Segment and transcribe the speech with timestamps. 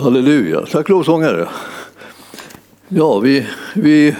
[0.00, 0.60] Halleluja.
[0.60, 1.48] Tack lovsångare.
[2.88, 4.16] Ja, vi, vi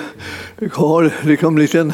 [0.72, 1.92] har liksom en liten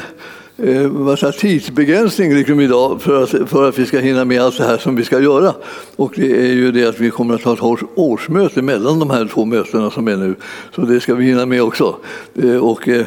[0.56, 4.64] eh, säger, tidsbegränsning liksom idag för att, för att vi ska hinna med allt det
[4.64, 5.54] här som vi ska göra.
[5.96, 9.10] Och det är ju det att vi kommer att ha ett års, årsmöte mellan de
[9.10, 10.34] här två mötena som är nu.
[10.74, 11.96] Så det ska vi hinna med också.
[12.42, 13.06] Eh, och, eh,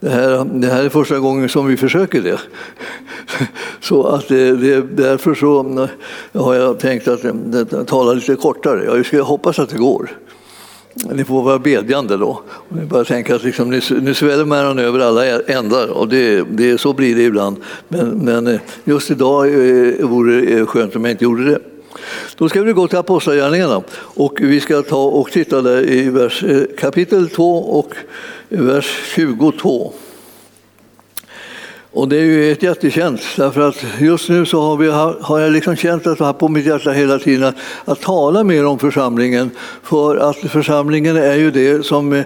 [0.00, 2.40] det här, det här är första gången som vi försöker det.
[3.80, 5.88] Så att det, det, därför så mm,
[6.32, 8.84] har jag tänkt att mm, tala lite kortare.
[8.84, 10.10] Jag ska hoppas att det går.
[10.94, 12.42] Ni får vara bedjande då.
[12.68, 16.92] Ni bara tänka att liksom, nu sväller man över alla ändar och det, det, så
[16.92, 17.56] blir det ibland.
[17.88, 21.58] Men, men eh, just idag eh, vore det skönt om jag inte gjorde det.
[22.36, 26.44] Då ska vi gå till Apostlagärningarna och vi ska ta och titta där i vers,
[26.44, 27.94] eh, kapitel 2 och
[28.48, 29.92] vers 22.
[31.94, 34.88] Och det är ju ett jättekänt, därför att just nu så har, vi,
[35.20, 38.66] har jag liksom känt att jag på mitt hjärta hela tiden att, att tala mer
[38.66, 39.50] om församlingen.
[39.82, 42.24] För att församlingen är ju det som eh,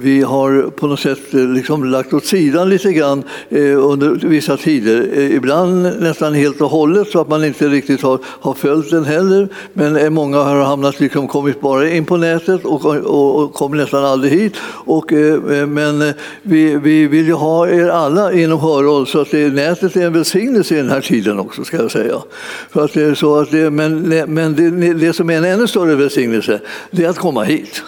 [0.00, 4.56] vi har på något sätt eh, liksom lagt åt sidan lite grann eh, under vissa
[4.56, 5.08] tider.
[5.12, 9.04] Eh, ibland nästan helt och hållet så att man inte riktigt har, har följt den
[9.04, 9.48] heller.
[9.72, 13.76] Men eh, många har hamnat, liksom, kommit bara in på nätet och, och, och kommer
[13.76, 14.56] nästan aldrig hit.
[14.84, 19.06] Och, eh, eh men eh, vi, vi vill ju ha er alla inom hör roll.
[19.06, 22.22] Så att det, nätet är en välsignelse i den här tiden också, ska jag säga.
[22.70, 25.66] För att det är så att det, men men det, det som är en ännu
[25.66, 27.82] större välsignelse, det är att komma hit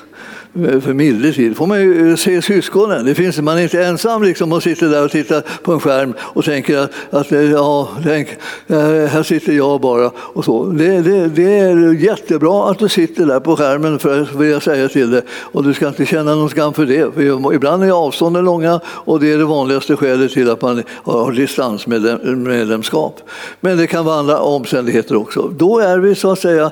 [0.55, 3.05] för milde tid får man ju eh, se syskonen.
[3.05, 6.15] Det finns, man är inte ensam liksom och sitter där och tittar på en skärm
[6.21, 8.29] och tänker att, att eh, ja, tänk,
[8.67, 10.11] eh, här sitter jag bara.
[10.17, 10.65] Och så.
[10.65, 14.89] Det, det, det, är jättebra att du sitter där på skärmen, för, vill jag säga
[14.89, 15.23] till dig.
[15.31, 17.15] Och du ska inte känna någon skam för det.
[17.15, 21.33] För ibland är avstånden långa och det är det vanligaste skälet till att man har
[21.33, 23.21] distansmedlemskap.
[23.61, 25.49] Men det kan vara andra omständigheter också.
[25.49, 26.71] Då är vi så att säga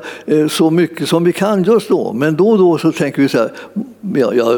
[0.51, 2.13] så mycket som vi kan just då.
[2.13, 3.51] Men då och då så tänker vi så här,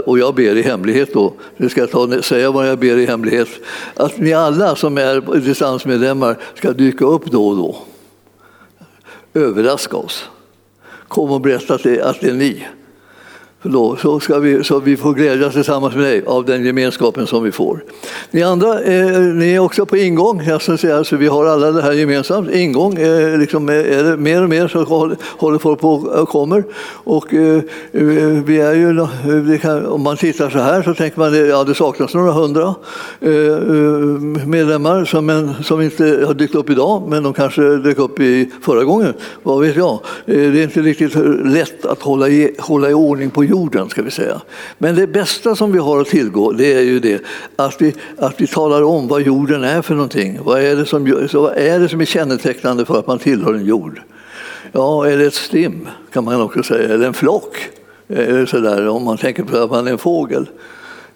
[0.05, 3.07] och jag ber i hemlighet då, nu ska jag ta, säga vad jag ber i
[3.07, 3.49] hemlighet,
[3.95, 7.77] att ni alla som är distansmedlemmar ska dyka upp då och då.
[9.35, 10.29] Överraska oss.
[11.09, 12.67] Kom och berätta att det, att det är ni.
[13.63, 17.43] Då, så, ska vi, så vi får glädjas tillsammans med dig av den gemenskapen som
[17.43, 17.85] vi får.
[18.31, 20.43] Ni andra eh, ni är också på ingång.
[20.47, 22.51] Jag ska säga, så vi har alla det här gemensamt.
[22.51, 24.85] Ingång eh, liksom, eh, är det mer och mer så
[25.39, 26.65] håller folk på och kommer.
[27.05, 27.57] Och, eh,
[27.93, 31.49] eh vi är ju, eh, kan, om man tittar så här så tänker man att
[31.49, 32.75] ja, det saknas några hundra
[33.21, 33.31] eh,
[34.47, 38.51] medlemmar som, en, som inte har dykt upp idag, men de kanske dök upp i
[38.63, 39.13] förra gången.
[39.43, 39.93] Vad vet jag?
[40.27, 43.91] Eh, det är inte riktigt lätt att hålla i, hålla i ordning på jorden.
[43.91, 44.41] ska vi säga.
[44.79, 47.23] Men det bästa som vi har att tillgå det är ju det
[47.57, 50.39] att vi, att vi talar om vad jorden är för någonting.
[50.43, 53.65] Vad är, det som, vad är det som är kännetecknande för att man tillhör en
[53.65, 54.01] jord?
[54.73, 57.57] Ja, är det ett stim kan man också säga, eller en flock?
[58.09, 60.47] Eh, så där, om man tänker på att man är en fågel.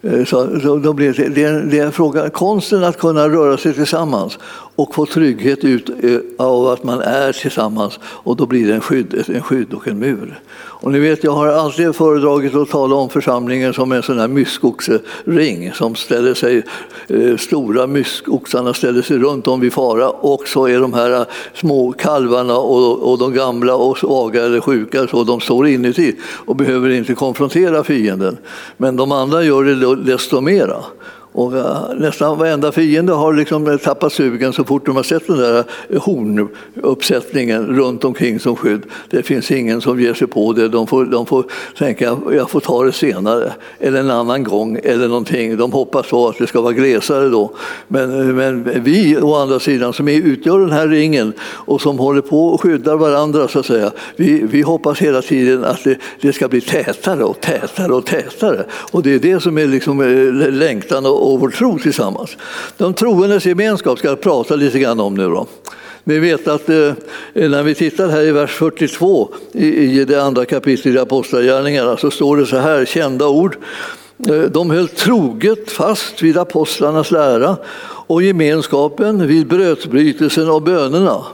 [0.02, 3.28] Eh, så, så då blir det, det, är, det är en fråga, konsten att kunna
[3.28, 4.38] röra sig tillsammans
[4.76, 8.80] och få trygghet ut eh, av att man är tillsammans och då blir det en
[8.80, 10.40] skydd, en skydd och en mur.
[10.84, 14.28] Och ni vet, jag har alltid föredragit att tala om församlingen som en sån här
[14.28, 16.62] myskoxering som ställer sig,
[17.08, 21.26] eh, stora myskoxarna ställer sig runt om vid fara och så är de här eh,
[21.54, 26.56] små kalvarna och, och de gamla och svaga eller sjuka så de står inuti och
[26.56, 28.36] behöver inte konfrontera fienden.
[28.76, 30.76] Men de andra gör det desto mera.
[31.36, 35.38] Och eh, nästan varenda fiende har liksom tappat sugen så fort de har sett den
[35.38, 35.64] där
[35.98, 38.82] hornuppsättningen runt omkring som skydd.
[39.10, 40.68] Det finns ingen som ger sig på det.
[40.68, 41.44] De får, de får
[41.78, 45.56] tänka jag får ta det senare, eller en annan gång, eller någonting.
[45.56, 47.52] De hoppas på att det ska vara glesare då.
[47.88, 52.48] Men, men vi, å andra sidan, som utgör den här ringen och som håller på
[52.48, 56.48] och skyddar varandra, så att säga, vi, vi hoppas hela tiden att det, det ska
[56.48, 58.64] bli tätare och tätare och tätare.
[58.92, 62.36] Och det är det som är liksom eh, längtan och och vår tro tillsammans.
[62.76, 65.24] De troendes gemenskap ska jag prata lite grann om nu.
[65.24, 65.46] Då.
[66.04, 66.92] Vi vet att eh,
[67.32, 72.10] när vi tittar här i vers 42 i, i det andra kapitlet i Apostlagärningarna så
[72.10, 73.56] står det så här, kända ord.
[74.28, 77.56] Eh, de höll troget fast vid apostlarnas lära
[78.06, 81.25] och gemenskapen vid brödsbrytelsen och bönerna.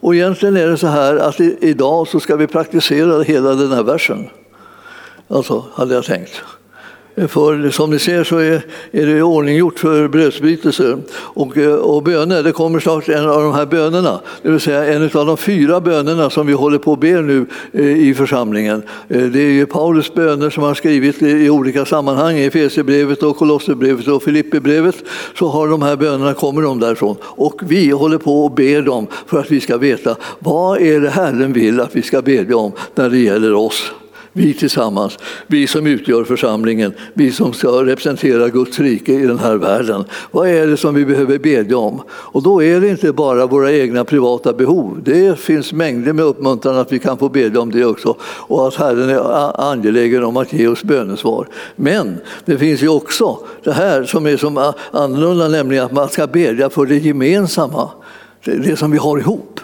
[0.00, 3.82] Och egentligen är det så här att idag så ska vi praktisera hela den här
[3.82, 4.28] versen.
[5.28, 6.42] Alltså, hade jag tänkt.
[7.26, 8.62] För som ni ser så är,
[8.92, 12.42] är det ordninggjort för brödsbrytelser och, eh, och böner.
[12.42, 15.80] Det kommer snart en av de här bönerna, det vill säga en av de fyra
[15.80, 18.82] bönerna som vi håller på att be nu eh, i församlingen.
[19.08, 23.36] Eh, det är ju Paulus böner som han skrivit i olika sammanhang, i Efesierbrevet och
[23.36, 24.96] Kolosserbrevet och Filipperbrevet,
[25.38, 27.16] så har de här bönerna kommer de därifrån.
[27.22, 31.10] Och vi håller på och ber dem för att vi ska veta vad är det
[31.10, 33.92] Herren vill att vi ska bedja om när det gäller oss
[34.38, 39.56] vi tillsammans, vi som utgör församlingen, vi som ska representera Guds rike i den här
[39.56, 40.04] världen.
[40.30, 42.02] Vad är det som vi behöver bedja om?
[42.10, 45.00] Och då är det inte bara våra egna privata behov.
[45.04, 48.74] Det finns mängder med uppmuntran att vi kan få bedja om det också och att
[48.74, 51.48] Herren är angelägen om att ge oss bönesvar.
[51.76, 56.26] Men det finns ju också det här som är som annorlunda, nämligen att man ska
[56.26, 57.90] bedja för det gemensamma,
[58.44, 59.60] det som vi har ihop.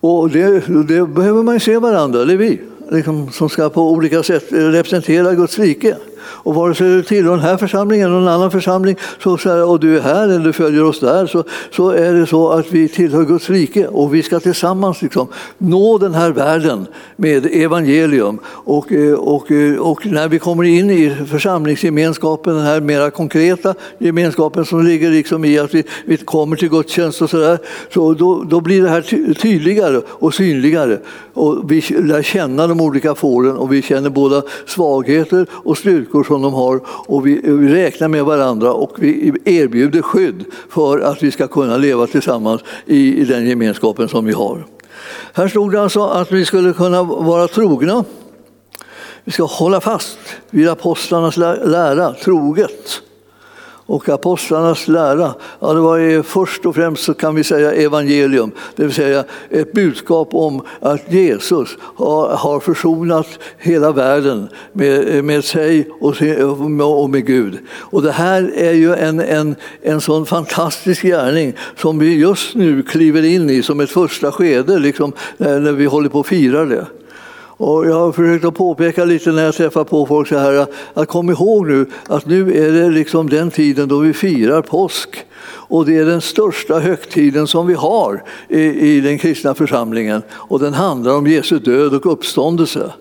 [0.00, 4.22] Och det, det behöver man ju se varandra, eller vi liksom, som ska på olika
[4.22, 5.96] sätt representera Guds rike.
[6.42, 9.96] Och vare sig du tillhör den här församlingen eller någon annan församling så, och du
[9.96, 13.24] är här eller du följer oss där så, så är det så att vi tillhör
[13.24, 16.86] Guds rike och vi ska tillsammans liksom nå den här världen
[17.16, 18.38] med evangelium.
[18.46, 23.74] Och, eh, och, eh, och när vi kommer in i församlingsgemenskapen, den här mera konkreta
[23.98, 27.58] gemenskapen som ligger liksom i att vi, vi kommer till gudstjänst och sådär,
[27.94, 30.98] så då, då blir det här tydligare och synligare.
[31.34, 36.52] Och vi lär känna de olika fåren och vi känner båda svagheter och styrkor som
[36.52, 41.30] de har och vi, vi räknar med varandra och vi erbjuder skydd för att vi
[41.30, 44.66] ska kunna leva tillsammans i, i den gemenskapen som vi har.
[45.32, 48.04] Här stod det alltså att vi skulle kunna vara trogna.
[49.24, 50.18] Vi ska hålla fast
[50.50, 53.02] vid apostlarnas lära troget
[53.88, 58.82] och apostlarnas lära, ja, det var först och främst så kan vi säga evangelium, det
[58.82, 63.26] vill säga ett budskap om att Jesus har, har försonat
[63.58, 66.14] hela världen med, med sig och,
[67.02, 67.58] och med Gud.
[67.70, 72.82] Och det här är ju en, en, en sån fantastisk gärning som vi just nu
[72.82, 76.86] kliver in i som ett första skede, liksom, när vi håller på att fira det.
[77.58, 81.08] Och jag har försökt att påpeka lite när jag träffar på folk så här att
[81.08, 85.24] kom ihåg nu att nu är det liksom den tiden då vi firar påsk.
[85.44, 90.22] Och det är den största högtiden som vi har i, i den kristna församlingen.
[90.30, 92.92] Och den handlar om Jesu död och uppståndelse.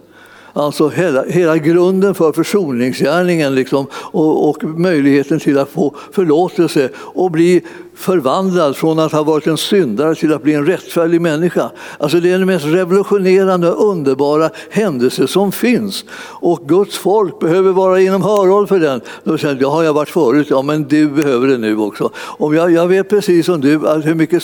[0.54, 7.32] Alltså hela, hela grunden för försoningsgärningen liksom, och, och möjligheten till att få förlåtelse och
[7.32, 7.62] bli
[7.98, 11.72] förvandlad från att ha varit en syndare till att bli en rättfärdig människa.
[11.98, 16.06] Alltså det är den mest revolutionerande och underbara händelse som finns.
[16.20, 19.02] Och Guds folk behöver vara inom hörhåll för den.
[19.24, 22.12] Då säger jag, har jag varit förut, ja men du behöver det nu också.
[22.16, 24.44] Och jag, jag vet precis som du att hur mycket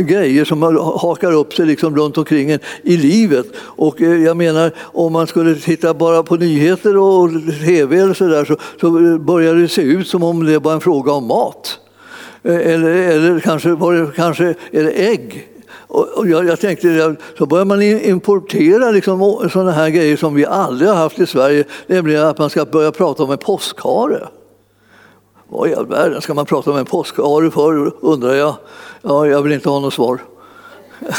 [0.00, 0.62] grejer som
[1.02, 3.46] hakar upp sig liksom runt omkring en i livet.
[3.56, 7.30] Och eh, jag menar, om man skulle titta bara på nyheter och
[7.64, 10.80] tv eller så där så, så börjar det se ut som om det var en
[10.80, 11.78] fråga om mat.
[12.44, 15.48] Eh, eller, eller kanske, var det, kanske är det ägg.
[15.88, 20.88] Och jag, jag tänkte, så börjar man importera liksom sådana här grejer som vi aldrig
[20.88, 24.28] har haft i Sverige, nämligen att man ska börja prata om en påskhare.
[25.48, 28.54] Vad i all världen ska man prata om en påskhare för, undrar jag.
[29.02, 30.20] Ja, jag vill inte ha något svar.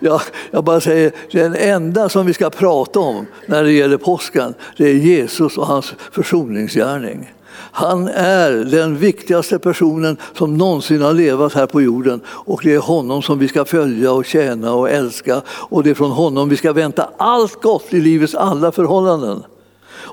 [0.00, 0.20] Jag,
[0.50, 4.84] jag bara säger, den enda som vi ska prata om när det gäller påsken, det
[4.84, 7.32] är Jesus och hans försoningsgärning.
[7.56, 12.78] Han är den viktigaste personen som någonsin har levat här på jorden och det är
[12.78, 16.56] honom som vi ska följa och tjäna och älska och det är från honom vi
[16.56, 19.42] ska vänta allt gott i livets alla förhållanden.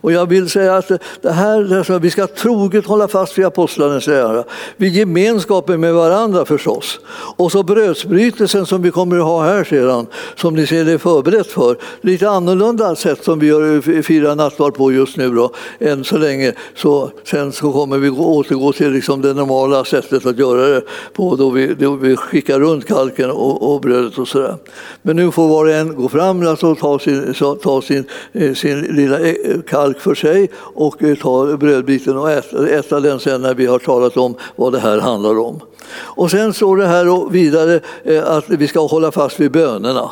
[0.01, 4.43] Och jag vill säga att det här, vi ska troget hålla fast vid apostlarnas lära,
[4.77, 6.99] vid gemenskapen med varandra förstås.
[7.37, 11.47] Och så brödsbrytelsen som vi kommer att ha här sedan, som ni ser det förberett
[11.47, 11.77] för.
[12.01, 16.17] Lite annorlunda sätt som vi gör, eh, firar nattvard på just nu då, än så
[16.17, 16.53] länge.
[16.75, 20.81] Så, sen så kommer vi återgå till liksom det normala sättet att göra det
[21.13, 24.55] på, då vi, då vi skickar runt kalken och, och brödet och sådär.
[25.01, 27.33] Men nu får var och en gå fram alltså, och ta sin,
[27.63, 29.35] ta sin, eh, sin lilla eh,
[29.67, 33.65] kalk ark för sig och eh, ta brödbiten och äta, äta den sen när vi
[33.65, 35.59] har talat om vad det här handlar om.
[35.93, 40.11] Och sen står det här vidare eh, att vi ska hålla fast vid bönerna.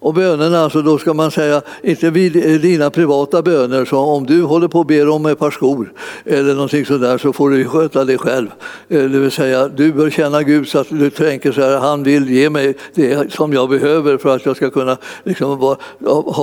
[0.00, 4.42] Och bönerna, alltså då ska man säga, inte vid dina privata böner, så om du
[4.42, 5.92] håller på och ber om ett par skor
[6.24, 8.48] eller någonting sådär så får du sköta det själv.
[8.88, 12.02] Eh, det vill säga, du bör känna Gud så att du tänker så här, han
[12.02, 15.78] vill ge mig det som jag behöver för att jag ska kunna liksom vara,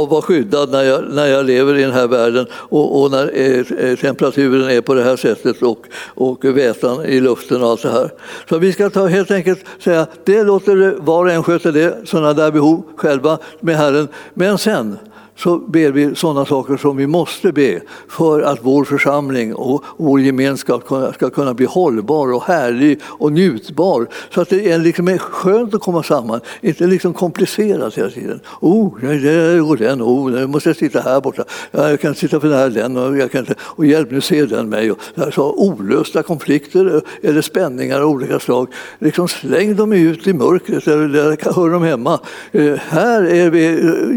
[0.06, 3.90] vara skyddad när jag, när jag lever i den här världen och, och när eh,
[3.90, 7.90] eh temperaturen är på det här sättet och, och vätan i luften och allt det
[7.90, 8.10] här.
[8.50, 12.34] Så vi ska ta, helt enkelt säga, det låter var och en sköta det, sådana
[12.34, 14.08] där behov själva med Herren.
[14.34, 15.00] Men sen
[15.38, 20.22] så ber vi sådana saker som vi måste be för att vår församling och vår
[20.22, 24.08] gemenskap ska kunna bli hållbar och härlig och njutbar.
[24.34, 28.40] Så att det är liksom skönt att komma samman, inte liksom komplicerat hela tiden.
[28.60, 32.48] Oh, där går den, oh, nu måste jag sitta här borta, jag kan sitta för
[32.48, 34.92] nära den och, jag kan inte, och hjälp nu ser den mig.
[34.92, 38.68] Och, alltså, olösta konflikter eller spänningar av olika slag,
[39.00, 42.20] liksom släng dem ut i mörkret, där, där hör de hemma.
[42.52, 43.66] Eh, här är vi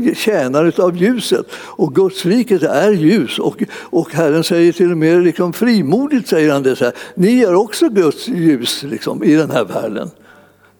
[0.08, 1.46] eh, tjänare av ljus ljuset.
[1.54, 3.38] Och Guds riket är ljus.
[3.38, 7.42] Och, och Herren säger till och med liksom frimodigt, säger han det så här, ni
[7.42, 10.10] är också Guds ljus liksom, i den här världen.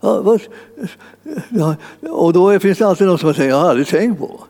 [0.00, 0.38] Ja,
[1.49, 1.76] ja,
[2.11, 4.44] och då finns det alltid någon som säger, jag har aldrig tänkt på.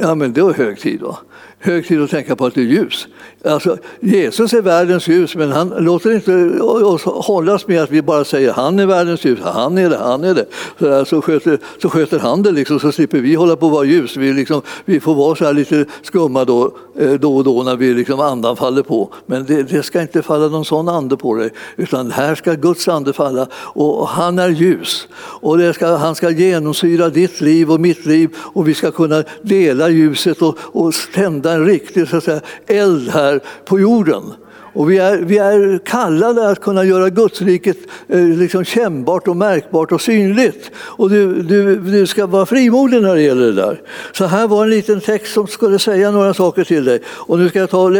[0.00, 1.00] Ja, men det är hög tid.
[1.00, 1.18] Då
[1.60, 3.08] hög tid att tänka på att det är ljus.
[3.44, 8.24] Alltså, Jesus är världens ljus, men han låter inte oss hållas med att vi bara
[8.24, 10.46] säger han är världens ljus, han är det, han är det.
[10.78, 13.72] Så, där, så, sköter, så sköter han det, liksom, så slipper vi hålla på att
[13.72, 14.16] vara ljus.
[14.16, 17.76] Vi, liksom, vi får vara så här lite skumma då, eh, då och då när
[17.76, 19.12] vi liksom andan faller på.
[19.26, 22.88] Men det, det ska inte falla någon sån ande på dig, utan här ska Guds
[22.88, 23.46] ande falla.
[23.54, 25.08] Och han är ljus.
[25.16, 29.88] Och ska, han ska genomsyra ditt liv och mitt liv och vi ska kunna dela
[29.88, 33.29] ljuset och, och tända en riktig så att säga, eld här
[33.64, 34.34] på jorden.
[34.80, 37.76] Och vi är, vi är kallade att kunna göra Gudsriket
[38.08, 40.70] eh, liksom kännbart och märkbart och synligt.
[40.76, 43.80] Och du, du, du ska vara frimodig när det gäller det där.
[44.12, 47.00] Så här var en liten text som skulle säga några saker till dig.
[47.06, 47.90] Och nu ska jag ta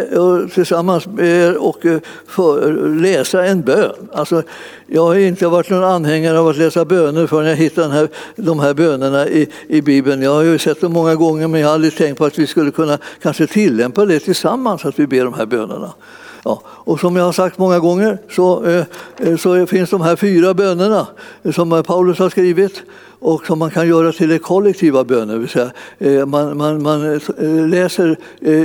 [0.55, 4.09] tillsammans med er och eh, för, läsa en bön.
[4.13, 4.43] Alltså,
[4.87, 8.09] jag har inte varit någon anhängare av att läsa böner förrän jag hittade den här,
[8.37, 10.23] de här bönerna i, i Bibeln.
[10.23, 12.47] Jag har ju sett dem många gånger men jag har aldrig tänkt på att vi
[12.47, 15.93] skulle kunna kanske tillämpa det tillsammans, att vi ber de här bönerna.
[16.45, 18.85] Ja, och som jag har sagt många gånger så, eh,
[19.17, 21.07] eh, så finns de här fyra bönerna
[21.43, 22.83] eh, som Paulus har skrivit
[23.19, 25.37] och som man kan göra till kollektiva böner.
[25.37, 27.21] Vill säga, man, man, man
[27.71, 28.17] läser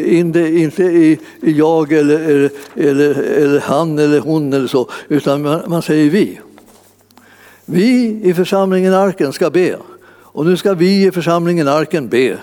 [0.08, 4.90] in det inte i, i jag eller, eller, eller, eller, han eller hon eller så,
[5.08, 6.40] utan man, man säger vi.
[7.66, 9.76] Vi i församlingen Arken ska be.
[10.36, 12.38] Och nu ska vi i församlingen Arken be.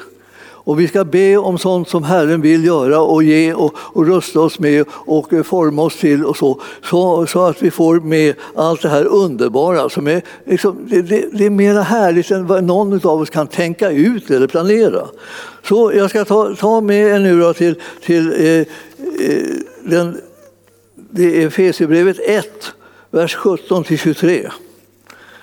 [0.64, 4.40] Och vi ska be om sånt som Herren vill göra och ge och, och rusta
[4.40, 8.35] oss med och eh, forma oss till och så, så, så att vi får med
[8.54, 12.64] allt det här underbara som är, liksom, det, det, det är mer härligt än vad
[12.64, 15.07] någon av oss kan tänka ut eller planera.
[15.69, 18.66] Så jag ska ta, ta med er nu då till, till eh, eh
[19.85, 20.21] den,
[21.11, 22.47] det är Efesierbrevet 1,
[23.11, 24.50] vers 17 till 23.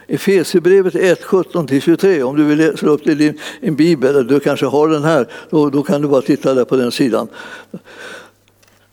[0.09, 2.21] Efesierbrevet 1, 17-23.
[2.21, 5.03] Om du vill slå upp det i din, din bibel, eller du kanske har den
[5.03, 7.27] här, då, då kan du bara titta där på den sidan.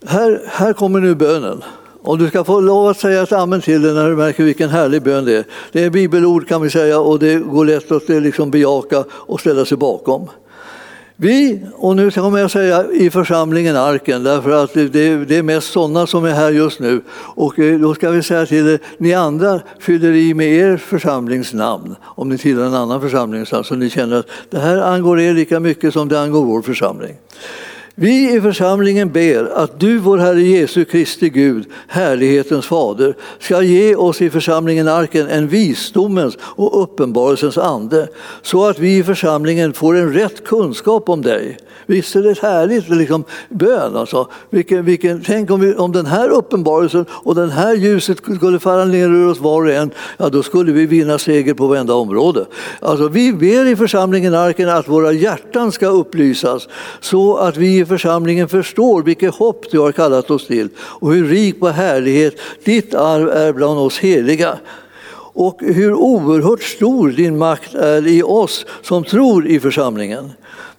[0.05, 1.63] Här, här kommer nu bönen.
[2.01, 4.69] Och du ska få lov att säga ett amen till det när du märker vilken
[4.69, 5.45] härlig bön det är.
[5.71, 9.39] Det är bibelord kan vi säga och det går lätt att eh, liksom bejaka och
[9.39, 10.29] ställa sig bakom.
[11.19, 14.87] Vi, och nu kommer jag säga i församlingen Arken, därför att det,
[15.25, 17.01] det är mest sådana som är här just nu.
[17.35, 21.95] Och eh, då ska vi säga till er, ni andra fyller i med er församlingsnamn,
[22.01, 25.59] om ni tillhör en annan församling, så ni känner att det här angår er lika
[25.59, 27.15] mycket som det angår vår församling.
[27.99, 33.95] Vi i församlingen ber att du, vår Herre Jesu Kristi Gud, härlighetens fader, ska ge
[33.95, 38.07] oss i församlingen Arken en visdomens och uppenbarelsens ande,
[38.41, 41.57] så att vi i församlingen får en rätt kunskap om dig
[41.89, 43.95] Visst är det härligt liksom, bön?
[43.95, 44.27] Alltså.
[44.49, 48.85] Vilken, vilken, tänk om, vi, om den här uppenbarelsen och den här ljuset skulle falla
[48.85, 52.45] ner ur oss var och en, ja, då skulle vi vinna seger på varenda område.
[52.79, 56.67] Alltså, vi ber i församlingen Arken att våra hjärtan ska upplysas
[56.99, 61.27] så att vi i församlingen förstår vilket hopp du har kallat oss till och hur
[61.27, 64.57] rik på härlighet ditt arv är bland oss heliga
[65.37, 70.31] och hur oerhört stor din makt är i oss som tror i församlingen.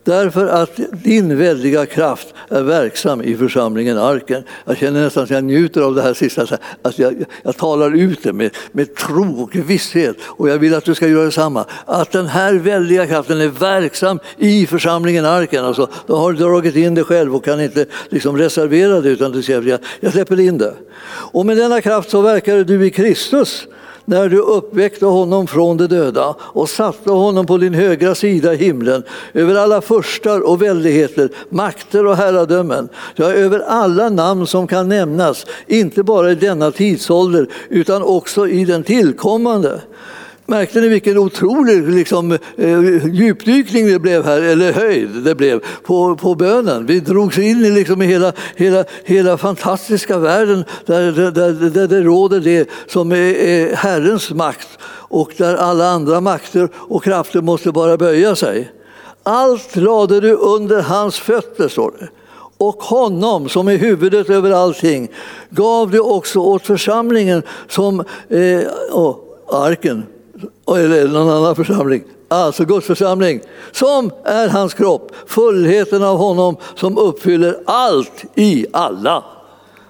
[0.04, 4.42] Därför att din väldiga kraft är verksam i församlingen Arken.
[4.64, 6.46] Jag känner nästan att jag njuter av det här sista,
[6.82, 10.16] att jag, jag talar ut det med, med tro och visshet.
[10.22, 11.64] Och jag vill att du ska göra detsamma.
[11.84, 15.64] Att den här väldiga kraften är verksam i församlingen Arken.
[15.64, 19.32] Alltså, då har du dragit in det själv och kan inte liksom reservera det utan
[19.32, 20.74] du säger jag, jag släpper in det.
[21.32, 23.66] Och med denna kraft så verkar du i Kristus
[24.08, 28.56] när du uppväckte honom från de döda och satte honom på din högra sida i
[28.56, 34.88] himlen över alla förstar och väldigheter, makter och herradömen, ja, över alla namn som kan
[34.88, 39.80] nämnas, inte bara i denna tidsålder utan också i den tillkommande.
[40.50, 46.16] Märkte ni vilken otrolig liksom, eh, djupdykning det blev här, eller höjd det blev på,
[46.16, 46.86] på bönen?
[46.86, 51.88] Vi drogs in i, liksom, i hela, hela, hela fantastiska världen där, där, där, där
[51.88, 54.68] det råder det som är, är Herrens makt
[55.08, 58.72] och där alla andra makter och krafter måste bara böja sig.
[59.22, 62.08] Allt lade du under hans fötter, står det.
[62.58, 65.08] Och honom som är huvudet över allting
[65.50, 68.60] gav du också åt församlingen som eh,
[68.92, 69.16] oh,
[69.50, 70.06] arken
[70.68, 72.02] eller någon annan församling.
[72.28, 73.40] Alltså Guds församling,
[73.72, 79.24] som är hans kropp, fullheten av honom som uppfyller allt i alla.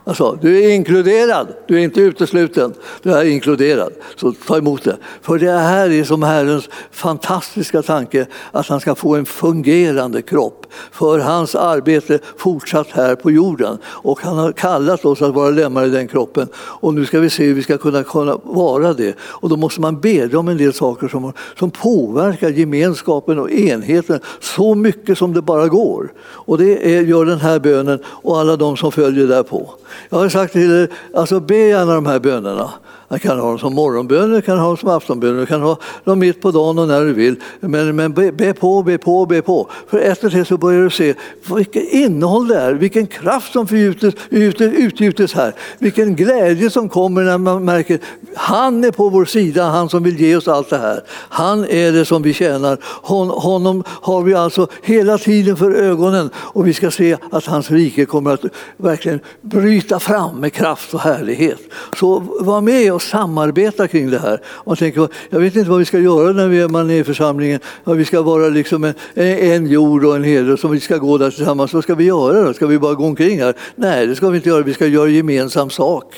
[0.09, 3.93] Alltså, du är inkluderad, du är inte utesluten, du är inkluderad.
[4.17, 4.97] Så ta emot det.
[5.23, 10.67] För det här är som Herrens fantastiska tanke, att han ska få en fungerande kropp
[10.91, 13.79] för hans arbete fortsatt här på jorden.
[13.85, 16.49] Och han har kallat oss att vara lemmar i den kroppen.
[16.57, 19.17] Och nu ska vi se hur vi ska kunna, kunna vara det.
[19.21, 24.21] Och då måste man bedja om en del saker som, som påverkar gemenskapen och enheten
[24.41, 26.13] så mycket som det bara går.
[26.19, 29.71] Och det är, gör den här bönen och alla de som följer därpå.
[30.09, 32.71] Jag har sagt till er, alltså be gärna de här bönerna.
[33.11, 36.43] Man kan ha dem som morgonböner, kan ha dem som aftonböner, kan ha dem mitt
[36.43, 37.37] på dagen och när du vill.
[37.61, 39.71] Men, men be, be på, be på, be på.
[39.87, 41.15] För efter det så börjar du se
[41.57, 44.15] vilket innehåll det är, vilken kraft som utgjutes,
[44.61, 45.55] utgjutes här.
[45.79, 47.99] Vilken glädje som kommer när man märker
[48.35, 51.03] han är på vår sida, han som vill ge oss allt det här.
[51.11, 52.79] Han är det som vi tjänar.
[52.83, 57.71] Hon, honom har vi alltså hela tiden för ögonen och vi ska se att hans
[57.71, 58.45] rike kommer att
[58.77, 61.61] verkligen bryta fram med kraft och härlighet.
[61.97, 64.41] Så var med och samarbeta kring det här.
[64.67, 67.61] Man tänker, jag vet inte vad vi ska göra när vi är i församlingen.
[67.85, 71.31] Vi ska vara liksom en, en jord och en herde som vi ska gå där
[71.31, 71.73] tillsammans.
[71.73, 72.55] Vad ska vi göra då?
[72.55, 73.55] Ska vi bara gå omkring här?
[73.75, 74.63] Nej, det ska vi inte göra.
[74.63, 76.15] Vi ska göra gemensam sak.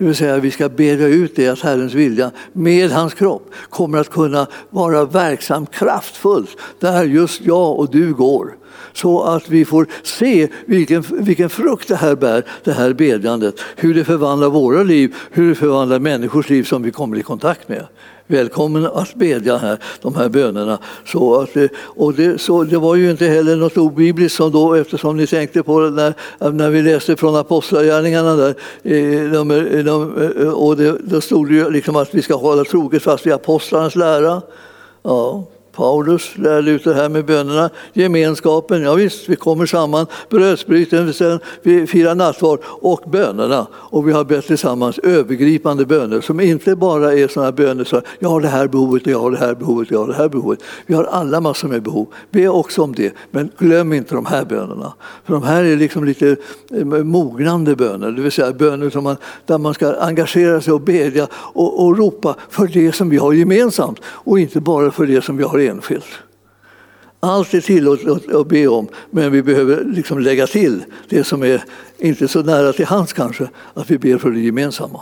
[0.00, 3.98] Det vill säga vi ska bedja ut det att Herrens vilja med hans kropp kommer
[3.98, 8.56] att kunna vara verksam kraftfullt där just jag och du går.
[8.92, 13.60] Så att vi får se vilken, vilken frukt det här bär, det här bedjandet.
[13.76, 17.68] Hur det förvandlar våra liv, hur det förvandlar människors liv som vi kommer i kontakt
[17.68, 17.86] med.
[18.30, 20.78] Välkommen att bedja här, de här bönerna.
[21.06, 24.74] Så att, eh, och det, så det var ju inte heller något obibliskt som då,
[24.74, 26.14] eftersom ni tänkte på det när,
[26.50, 29.48] när vi läste från Apostlagärningarna där, eh, de,
[29.84, 33.26] de, eh, och det, då stod det ju liksom att vi ska hålla troget fast
[33.26, 34.42] vid apostlarnas lära.
[35.02, 35.44] Ja.
[35.72, 41.86] Paulus lärde ut det här med bönerna, gemenskapen, ja visst, vi kommer samman, brödsbrytelsen, vi
[41.86, 43.66] firar nattvard och bönerna.
[43.74, 48.28] Och vi har bett tillsammans övergripande böner som inte bara är sådana böner som jag
[48.28, 50.60] har det här behovet, jag har det här behovet, jag har det här behovet.
[50.86, 52.06] Vi har alla massor med behov.
[52.30, 54.92] Be också om det, men glöm inte de här bönerna.
[55.24, 56.36] För de här är liksom lite
[56.70, 60.80] eh, mognande böner, det vill säga böner som man, där man ska engagera sig och
[60.80, 65.24] bedja och, och ropa för det som vi har gemensamt och inte bara för det
[65.24, 66.08] som vi har enskilt.
[67.20, 71.64] Allt är tillåtet att be om, men vi behöver liksom lägga till det som är
[71.98, 75.00] inte så nära till hands kanske, att vi ber för det gemensamma.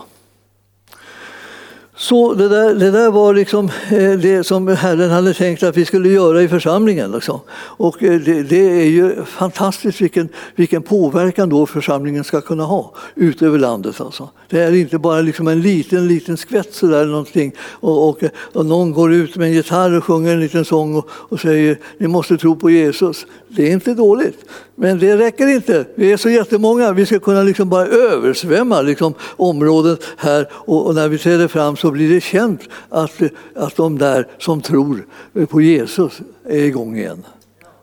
[1.98, 5.84] Så det där, det där var liksom eh, det som Herren hade tänkt att vi
[5.84, 7.12] skulle göra i församlingen.
[7.12, 7.40] Liksom.
[7.52, 12.94] Och eh, det, det, är ju fantastiskt vilken, vilken påverkan då församlingen ska kunna ha
[13.14, 14.00] ut över landet.
[14.00, 14.28] Alltså.
[14.48, 18.92] Det är inte bara liksom en liten, liten skvätt sådär någonting och, och, och någon
[18.92, 22.36] går ut med en gitarr och sjunger en liten sång och, och säger ni måste
[22.36, 23.26] tro på Jesus.
[23.48, 24.44] Det är inte dåligt.
[24.80, 25.84] Men det räcker inte.
[25.94, 26.92] Vi är så jättemånga.
[26.92, 31.76] Vi ska kunna liksom bara översvämma liksom området här och, och, när vi träder fram
[31.76, 33.22] så blir det känt att,
[33.54, 35.06] att de där som tror
[35.46, 37.24] på Jesus är igång igen.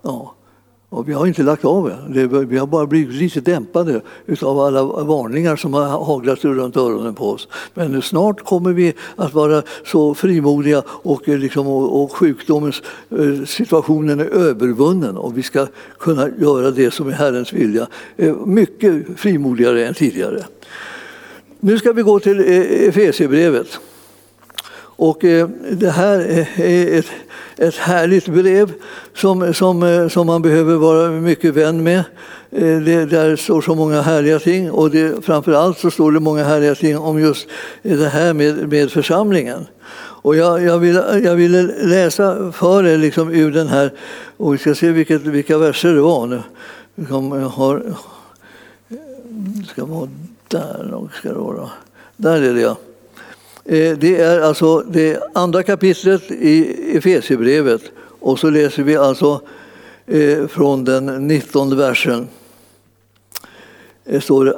[0.01, 0.35] Ja.
[0.95, 2.27] Och vi har inte lagt av det.
[2.27, 4.01] Vi har bara blivit lite dämpade
[4.41, 7.47] av alla varningar som har haglat runt öronen på oss.
[7.73, 14.19] Men snart kommer vi att vara så frimodiga och, eh, liksom, och, sjukdomens eh, situationen
[14.19, 15.67] är övervunnen och vi ska
[15.99, 17.87] kunna göra det som är Herrens vilja
[18.17, 20.43] eh, mycket frimodigare än tidigare.
[21.59, 22.39] Nu ska vi gå till
[22.89, 23.79] Efesierbrevet.
[24.95, 26.19] Och eh, det här
[26.55, 27.07] är ett
[27.57, 28.73] ett härligt brev
[29.13, 32.03] som, som, eh, som man behöver vara mycket vän med.
[32.51, 36.43] Eh, det, där står så många härliga ting och det, framförallt så står det många
[36.43, 37.47] härliga ting om just
[37.81, 39.67] det här med, med församlingen.
[39.97, 43.93] Och jag, jag, vill, jag ville läsa för er liksom ur den här,
[44.37, 46.41] och vi ska se vilket, vilka verser det var nu.
[47.07, 47.83] Som har,
[49.67, 50.09] ska vara
[50.47, 51.69] där ska det vara.
[52.17, 52.77] Där är det ja.
[53.67, 57.81] Eh, det är alltså det andra kapitlet i Efesierbrevet
[58.19, 59.41] och så läser vi alltså
[60.07, 62.27] eh, från den 19 versen.
[64.03, 64.55] Det står det,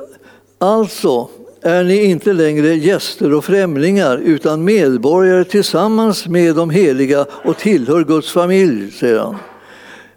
[0.58, 1.30] alltså
[1.62, 8.04] är ni inte längre gäster och främlingar utan medborgare tillsammans med de heliga och tillhör
[8.04, 9.36] Guds familj, säger han.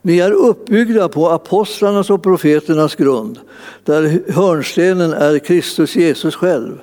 [0.03, 3.38] Ni är uppbyggda på apostlarnas och profeternas grund,
[3.85, 6.79] där hörnstenen är Kristus Jesus själv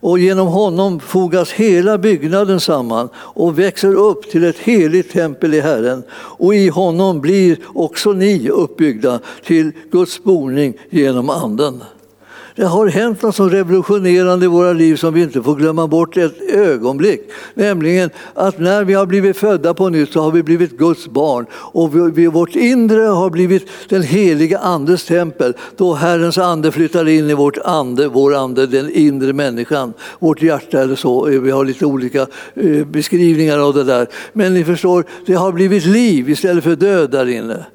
[0.00, 5.60] och genom honom fogas hela byggnaden samman och växer upp till ett heligt tempel i
[5.60, 6.02] Herren.
[6.12, 11.82] Och i honom blir också ni uppbyggda till Guds boning genom Anden.
[12.56, 16.16] Det har hänt något så revolutionerande i våra liv som vi inte får glömma bort
[16.16, 17.20] ett ögonblick.
[17.54, 21.46] Nämligen att när vi har blivit födda på nytt så har vi blivit Guds barn
[21.52, 25.54] och vi, vi, vårt inre har blivit den heliga Andes tempel.
[25.76, 30.80] Då Herrens ande flyttar in i vårt ande, vår ande, den inre människan, vårt hjärta
[30.80, 31.28] eller så.
[31.28, 34.06] Eh, vi har lite olika eh, beskrivningar av det där.
[34.32, 37.66] Men ni förstår, det har blivit liv istället för död där inne.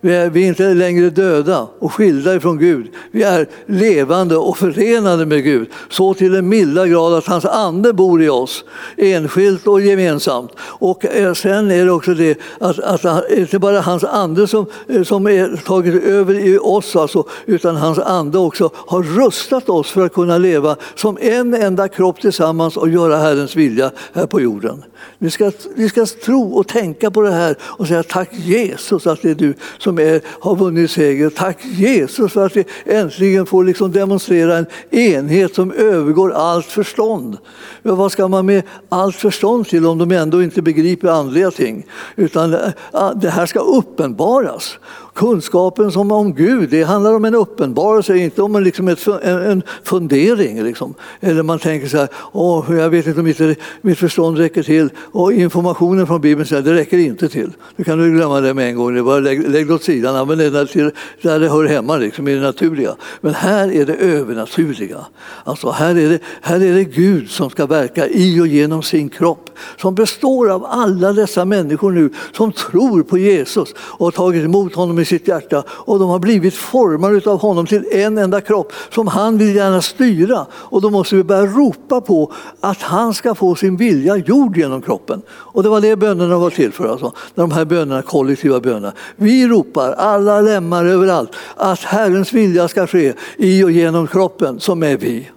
[0.00, 2.90] Vi är, vi är inte längre döda och skilda ifrån Gud.
[3.10, 7.92] Vi är levande och förenade med Gud så till en milda grad att hans ande
[7.92, 8.64] bor i oss,
[8.96, 10.50] enskilt och gemensamt.
[10.58, 14.66] Och eh, sen är det också det att, att det inte bara hans ande som,
[14.88, 19.90] eh, som är tagit över i oss, alltså, utan hans ande också har rustat oss
[19.90, 24.40] för att kunna leva som en enda kropp tillsammans och göra Herrens vilja här på
[24.40, 24.84] jorden.
[25.18, 29.22] Vi ska, vi ska tro och tänka på det här och säga tack Jesus att
[29.22, 29.54] det är du
[29.86, 31.30] som är, har vunnit seger.
[31.30, 37.38] Tack Jesus för att vi äntligen får liksom demonstrera en enhet som övergår allt förstånd.
[37.82, 41.86] Men vad ska man med allt förstånd till om de ändå inte begriper andliga ting?
[42.16, 44.78] Utan eh, det här ska uppenbaras.
[45.16, 49.42] Kunskapen som om Gud, det handlar om en uppenbarelse, inte om en, liksom ett, en,
[49.42, 50.62] en fundering.
[50.62, 50.94] Liksom.
[51.20, 54.90] Eller man tänker så här, Åh, jag vet inte om mitt, mitt förstånd räcker till.
[54.96, 57.52] Och informationen från Bibeln säger det räcker inte till.
[57.76, 60.16] Du kan du glömma det med en gång, det bara lägg, lägg det åt sidan,
[60.16, 62.96] använd det där, där det hör hemma, liksom, i det naturliga.
[63.20, 64.98] Men här är det övernaturliga.
[65.44, 69.08] Alltså, här, är det, här är det Gud som ska verka i och genom sin
[69.08, 69.50] kropp,
[69.80, 74.74] som består av alla dessa människor nu som tror på Jesus och har tagit emot
[74.74, 78.72] honom i sitt hjärta och de har blivit formade av honom till en enda kropp
[78.90, 80.46] som han vill gärna styra.
[80.52, 84.82] Och då måste vi börja ropa på att han ska få sin vilja gjord genom
[84.82, 85.22] kroppen.
[85.28, 88.92] Och det var det bönerna var till för, alltså, de här bönerna, kollektiva bönerna.
[89.16, 94.82] Vi ropar, alla lemmar överallt, att Herrens vilja ska ske i och genom kroppen som
[94.82, 95.30] är vi.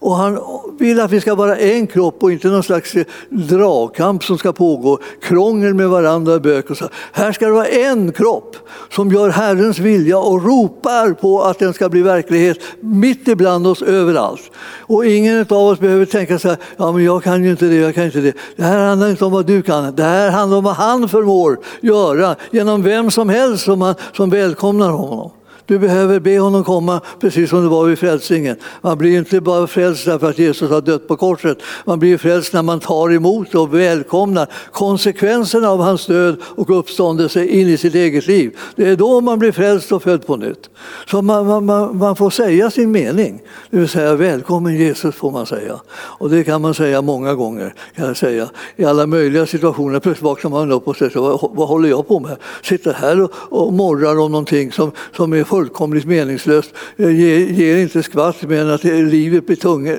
[0.00, 0.38] Och han
[0.78, 4.52] vill att vi ska vara en kropp och inte någon slags eh, dragkamp som ska
[4.52, 6.88] pågå, krångel med varandra, bök och så.
[7.12, 8.56] Här ska det vara en kropp
[8.90, 13.82] som gör Herrens vilja och ropar på att den ska bli verklighet mitt ibland oss
[13.82, 14.50] överallt.
[14.80, 17.76] Och ingen av oss behöver tänka så här, ja men jag kan ju inte det,
[17.76, 18.32] jag kan inte det.
[18.56, 21.58] Det här handlar inte om vad du kan, det här handlar om vad han förmår
[21.80, 25.30] göra genom vem som helst som, han, som välkomnar honom.
[25.68, 28.56] Du behöver be honom komma precis som det var vid frälsningen.
[28.80, 31.58] Man blir inte bara frälst därför att Jesus har dött på korset.
[31.84, 37.44] Man blir frälst när man tar emot och välkomnar konsekvenserna av hans död och uppståndelse
[37.44, 38.56] in i sitt eget liv.
[38.76, 40.70] Det är då man blir frälst och född på nytt.
[41.10, 43.42] Så man, man, man får säga sin mening.
[43.70, 45.80] Det vill säga välkommen Jesus får man säga.
[45.90, 47.74] Och det kan man säga många gånger.
[47.96, 48.48] Kan jag säga.
[48.76, 50.00] I alla möjliga situationer.
[50.00, 52.36] Plötsligt vaknar man upp och säger vad, vad håller jag på med?
[52.62, 56.70] Sitter här och, och morrar om någonting som, som är fullkomligt meningslöst.
[56.96, 59.98] Eh, ger, ger inte skvatt mer än att livet blir tung,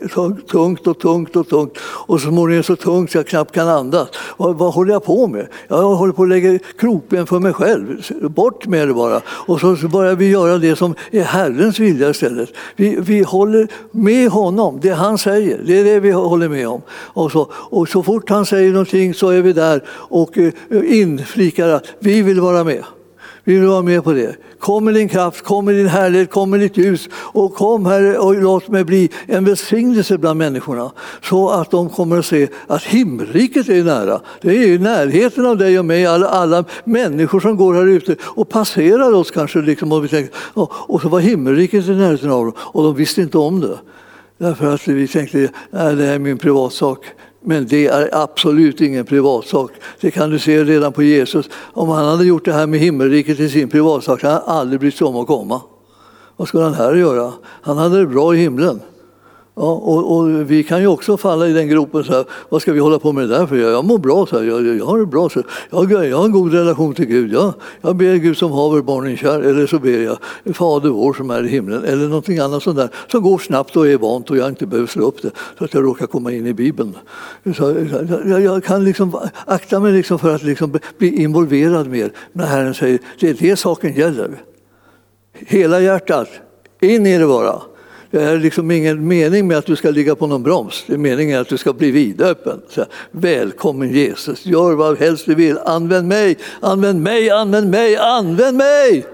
[0.52, 1.78] tungt och tungt och tungt.
[1.82, 4.08] Och så småningom så tungt så jag knappt kan andas.
[4.38, 5.48] Vad, vad håller jag på med?
[5.67, 8.02] Jag håller på att lägga krokben för mig själv.
[8.22, 9.22] Bort med det bara.
[9.28, 12.50] Och så, börjar vi göra det som är Herrens vilja istället.
[12.76, 15.62] Vi, vi håller med honom, det han säger.
[15.65, 16.82] Det är det vi håller med om.
[16.91, 20.52] Och så, och så fort han säger någonting så är vi där och eh,
[21.00, 22.84] inflikar att vi vill vara med.
[23.49, 24.35] Vi vill vara med på det.
[24.59, 28.17] Kom med din kraft, kom med din härlighet, kom med ditt ljus och kom Herre
[28.17, 30.91] och låt mig bli en välsignelse bland människorna
[31.23, 34.21] så att de kommer att se att himmelriket är nära.
[34.41, 38.15] Det är i närheten av dig och mig, alla, alla människor som går här ute
[38.21, 39.62] och passerar oss kanske.
[39.62, 42.95] Liksom, och, vi tänkte, och, och så var himmelriket i närheten av dem och de
[42.95, 43.77] visste inte om det.
[44.38, 46.99] Därför att vi tänkte att det är min privatsak.
[47.41, 49.71] Men det är absolut ingen privatsak.
[50.02, 51.49] Det kan du se redan på Jesus.
[51.54, 54.95] Om han hade gjort det här med himmelriket till sin privatsak hade han aldrig brytt
[54.95, 55.62] sig om att komma.
[56.38, 57.34] Vad skulle han här göra?
[57.62, 58.82] Han hade det bra i himlen.
[59.62, 62.04] Ja, och, och, vi kan ju också falla i den gropen.
[62.04, 63.56] Så här, vad ska vi hålla på med det där för?
[63.56, 64.26] Jag mår bra.
[64.26, 65.30] Så här, jag, jag har det bra.
[65.30, 67.34] Så jag, jag har en god relation till Gud.
[67.34, 69.39] Jag, jag ber Gud som haver barnen kär.
[69.39, 70.17] Eller så ber jag
[70.56, 71.84] Fader vår som är i himlen.
[71.84, 74.88] Eller någonting annat sånt där som går snabbt och är vant och jag inte behöver
[74.88, 76.95] slå upp det så att jag råkar komma in i Bibeln.
[77.58, 77.76] Så
[78.26, 82.74] jag, jag kan liksom akta mig liksom för att liksom bli involverad mer när Herren
[82.74, 84.30] säger det är det saken gäller.
[85.34, 86.30] Hela hjärtat,
[86.82, 87.62] in i det bara.
[88.12, 90.84] Det är liksom ingen mening med att du ska ligga på någon broms.
[90.88, 92.62] Det är meningen att du ska bli vidöppen.
[92.69, 95.58] Så, Välkommen Jesus, gör vad helst du vill.
[95.65, 99.06] Använd mig, använd mig, använd mig, använd mig!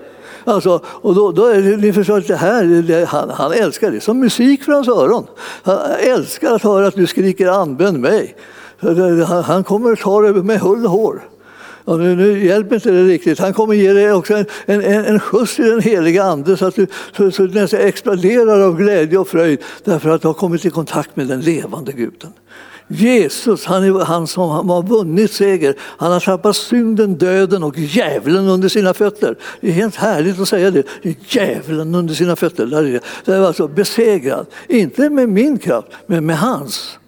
[0.43, 3.91] Alltså, och då, då är det, ni förstår att det här, det, han, han älskar
[3.91, 5.27] det som musik för hans öron.
[5.63, 8.35] Han älskar att höra att du skriker använd mig.
[8.79, 11.21] Han, han kommer att ta det med hull och hår.
[11.85, 13.39] Och nu, nu hjälper inte det riktigt.
[13.39, 16.75] Han kommer ge dig också en, en, en skjuts i den heliga Ande så att
[16.75, 20.65] du, så, så du nästan exploderar av glädje och fröjd därför att du har kommit
[20.65, 22.33] i kontakt med den levande guden.
[22.87, 25.75] Jesus, han är han som har vunnit seger.
[25.79, 29.35] Han har tappat synden, döden och djävulen under sina fötter.
[29.61, 30.83] Det är helt härligt att säga det.
[31.27, 33.01] Djävulen under sina fötter.
[33.25, 34.45] Det är alltså besegrad.
[34.67, 36.99] Inte med min kraft, men med hans.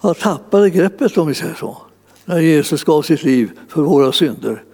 [0.00, 1.87] Han tappade greppet om vi säger så
[2.28, 4.64] när Jesus gav sitt liv för våra synder.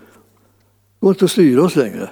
[1.00, 2.10] Det går inte att styra oss längre.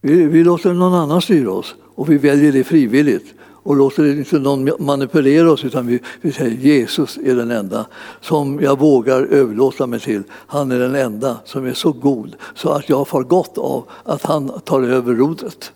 [0.00, 4.38] Vi, vi låter någon annan styra oss och vi väljer det frivilligt och låter inte
[4.38, 7.86] någon manipulera oss utan vi, vi säger Jesus är den enda
[8.20, 10.22] som jag vågar överlåta mig till.
[10.30, 14.22] Han är den enda som är så god så att jag får gott av att
[14.22, 15.72] han tar över rodret.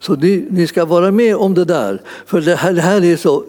[0.00, 3.16] Så ni, ni, ska vara med om det där, för det här, det här är
[3.16, 3.44] så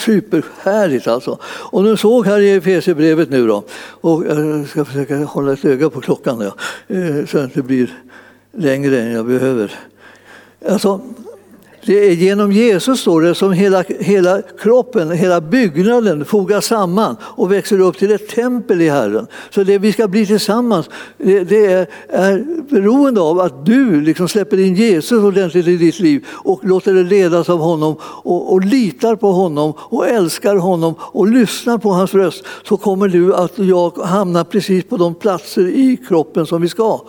[0.00, 1.06] superhärligt.
[1.06, 1.38] Alltså.
[1.44, 3.64] Och nu såg här i Efesierbrevet nu då,
[4.00, 6.54] och eh, jag ska försöka hålla ett öga på klockan ja,
[6.96, 7.98] eh, så att det blir
[8.52, 9.74] längre än jag behöver.
[10.68, 11.00] Alltså,
[11.86, 17.52] det är genom Jesus står det som hela, hela kroppen, hela byggnaden fogas samman och
[17.52, 19.26] växer upp till ett tempel i Herren.
[19.50, 24.28] Så det vi ska bli tillsammans, det, det är, är beroende av att du liksom
[24.28, 28.64] släpper in Jesus ordentligt i ditt liv och låter dig ledas av honom och, och
[28.64, 33.58] litar på honom och älskar honom och lyssnar på hans röst så kommer du att
[33.58, 37.00] jag hamna precis på de platser i kroppen som vi ska.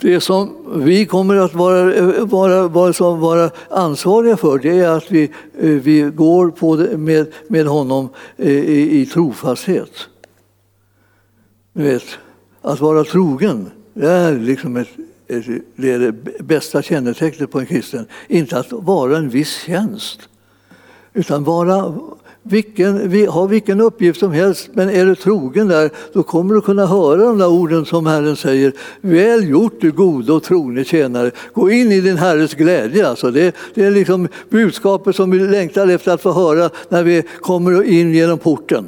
[0.00, 5.22] Det som vi kommer att vara, vara, vara, vara ansvariga för det är att vi,
[5.58, 9.92] eh, vi går på det med, med honom eh, i, i trofasthet.
[11.72, 12.04] vet,
[12.62, 14.88] att vara trogen det är, liksom ett,
[15.26, 15.44] ett,
[15.76, 16.12] det, är det
[16.44, 18.06] bästa kännetecknet på en kristen.
[18.28, 20.28] Inte att vara en viss tjänst,
[21.12, 21.94] utan vara
[22.48, 26.86] vilken, ha vilken uppgift som helst, men är du trogen där, då kommer du kunna
[26.86, 28.72] höra de där orden som Herren säger.
[29.00, 31.30] Väl gjort du gode och trogne tjänare.
[31.54, 33.08] Gå in i din Herres glädje.
[33.08, 37.22] Alltså det, det är liksom budskapet som vi längtar efter att få höra när vi
[37.40, 38.86] kommer in genom porten.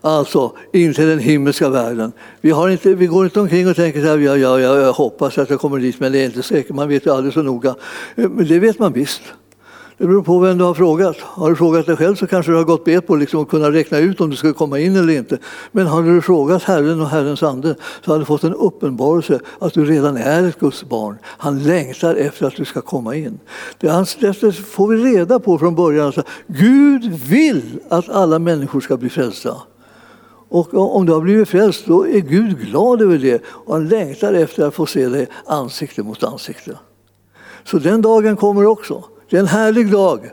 [0.00, 2.12] Alltså in till den himmelska världen.
[2.40, 5.38] Vi, har inte, vi går inte omkring och tänker att ja, ja, ja, jag hoppas
[5.38, 6.74] att jag kommer dit, men det är inte säkert.
[6.74, 7.74] Man vet ju aldrig så noga.
[8.16, 9.22] Eh, men det vet man visst.
[9.98, 11.16] Det beror på vem du har frågat.
[11.20, 13.72] Har du frågat dig själv så kanske du har gått bet på liksom att kunna
[13.72, 15.38] räkna ut om du skulle komma in eller inte.
[15.72, 19.74] Men har du frågat Herren och Herrens ande så har du fått en uppenbarelse att
[19.74, 21.18] du redan är ett Guds barn.
[21.24, 23.38] Han längtar efter att du ska komma in.
[23.78, 23.88] Det
[24.52, 26.08] får vi reda på från början.
[26.16, 29.54] Att Gud vill att alla människor ska bli frälsta.
[30.48, 34.34] Och om du har blivit frälst då är Gud glad över det och han längtar
[34.34, 36.78] efter att få se dig ansikte mot ansikte.
[37.64, 39.04] Så den dagen kommer också.
[39.30, 40.30] Det är en härlig dag.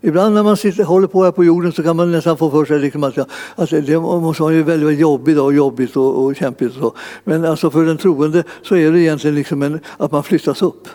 [0.00, 2.64] Ibland när man sitter, håller på här på jorden så kan man nästan få för
[2.64, 3.18] sig liksom att,
[3.54, 6.76] att det måste vara en väldigt jobbig dag, jobbigt och, och kämpigt.
[6.76, 6.94] Och så.
[7.24, 10.88] Men alltså för den troende så är det egentligen liksom en, att man flyttas upp.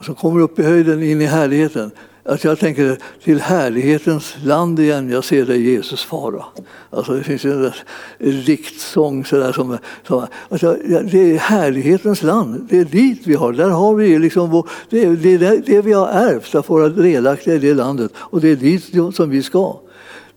[0.00, 1.90] Som kommer upp i höjden in i härligheten.
[2.28, 6.44] Att jag tänker till härlighetens land igen, jag ser dig Jesus fara.
[6.90, 7.72] Alltså det finns en
[8.18, 13.68] diktsång sådär som, som alltså det är härlighetens land, det är dit vi har, där
[13.68, 17.54] har vi liksom vår, det, är, det, är det vi har ärvt, att vara delaktiga
[17.54, 19.76] i det landet och det är dit som vi ska.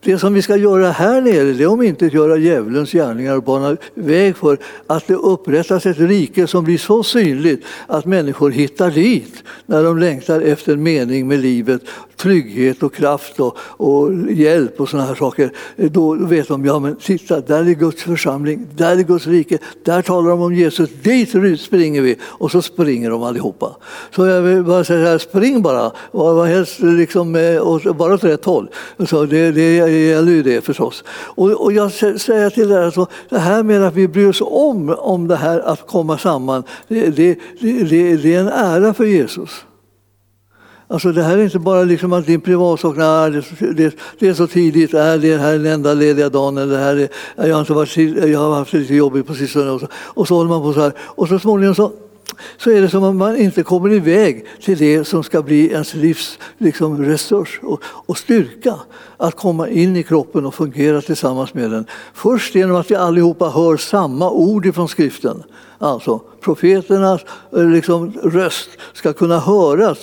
[0.04, 3.42] Det som vi ska göra här nere det är om inte göra djävulens gärningar och
[3.42, 8.90] bana väg för att det upprättas ett rike som blir så synligt att människor hittar
[8.90, 11.82] dit när de längtar efter mening med livet,
[12.22, 15.52] trygghet och kraft och, och hjälp och sådana här saker.
[15.76, 20.02] Då vet de, ja men titta, där är Guds församling, där är Guds rike, där
[20.02, 21.30] talar de om Jesus, dit
[21.60, 23.76] springer vi och så springer de allihopa.
[24.10, 28.44] Så jag vill bara säga här, spring bara, vad helst liksom, eh, bara åt rätt
[28.44, 28.68] håll.
[29.06, 31.04] Så det, det gäller ju det förstås.
[31.08, 34.94] Och, och jag säger till er, alltså, det här med att vi bryr oss om,
[34.98, 39.64] om det här att komma samman, det, det, det, det är en ära för Jesus.
[40.92, 44.34] Alltså det här är inte bara liksom att din privatsak, nej, det, det, det, är
[44.34, 47.08] så tidigt, nej, det här är den enda lediga dagen, eller det här är,
[47.48, 47.96] jag, har inte varit,
[48.28, 49.70] jag har haft det lite jobbigt på sistone.
[49.70, 50.92] Och så, och så håller man på så här.
[50.98, 51.92] Och så småningom så
[52.58, 55.94] så är det som om man inte kommer iväg till det som ska bli ens
[55.94, 58.74] livs liksom, resurs och, och styrka.
[59.16, 61.86] Att komma in i kroppen och fungera tillsammans med den.
[62.14, 65.42] Först genom att vi allihopa hör samma ord ifrån skriften.
[65.82, 67.20] Alltså profeternas
[67.56, 69.98] eh, liksom, röst ska kunna höras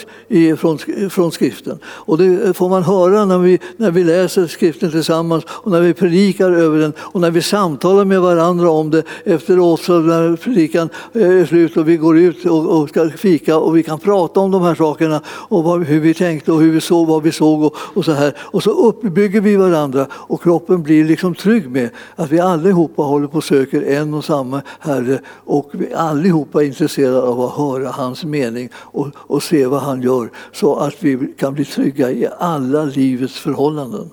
[0.57, 0.77] från,
[1.09, 1.79] från skriften.
[1.85, 5.81] Och det eh, får man höra när vi, när vi läser skriften tillsammans och när
[5.81, 10.35] vi predikar över den och när vi samtalar med varandra om det efteråt så när
[10.35, 13.99] predikan eh, är slut och vi går ut och, och ska fika och vi kan
[13.99, 17.23] prata om de här sakerna och vad, hur vi tänkte och hur vi såg, vad
[17.23, 18.33] vi såg och, och så här.
[18.39, 23.27] Och så uppbygger vi varandra och kroppen blir liksom trygg med att vi allihopa håller
[23.27, 27.89] på och söker en och samma Herre och vi allihopa är intresserade av att höra
[27.89, 32.27] hans mening och, och se vad han gör så att vi kan bli trygga i
[32.39, 34.09] alla livets förhållanden.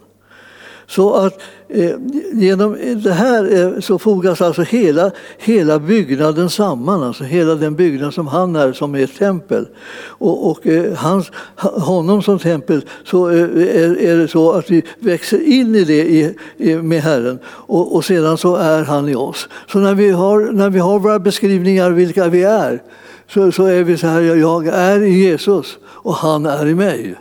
[0.87, 1.97] Så att eh,
[2.33, 8.15] genom det här eh, så fogas alltså hela, hela byggnaden samman, alltså hela den byggnad
[8.15, 9.69] som han är, som är ett tempel.
[9.99, 14.83] Och, och eh, hans, honom som tempel så eh, är, är, det så att vi
[14.99, 19.15] växer in i det i, i, med Herren och, och sedan så är han i
[19.15, 19.49] oss.
[19.73, 22.83] Så när vi har, när vi har våra beskrivningar vilka vi är
[23.29, 27.17] så, så är vi så här, jag är i Jesus och han är i mig.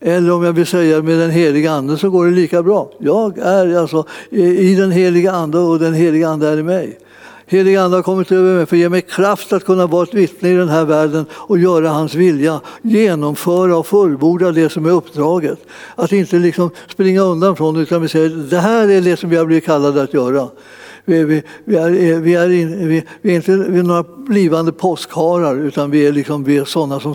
[0.00, 2.90] Eller om jag vill säga med den heliga Ande så går det lika bra.
[2.98, 6.98] Jag är alltså i den heliga Ande och den heliga Ande är i mig.
[7.46, 10.14] Heliga Ande har kommit över mig för att ge mig kraft att kunna vara ett
[10.14, 14.90] vittne i den här världen och göra hans vilja, genomföra och fullborda det som är
[14.90, 15.58] uppdraget.
[15.94, 19.32] Att inte liksom springa undan från det utan vi säger det här är det som
[19.32, 20.48] jag blir blivit att göra.
[21.08, 24.72] Vi, vi, vi, är, vi, är, in, vi, vi är inte vi är några blivande
[24.72, 27.14] påskharar utan vi är, liksom, vi är sådana som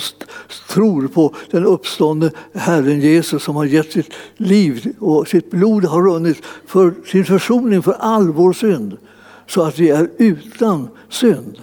[0.69, 6.01] tror på den uppståndne Herren Jesus som har gett sitt liv och sitt blod har
[6.01, 8.97] runnit för sin försoning för all vår synd.
[9.47, 11.58] Så att vi är utan synd.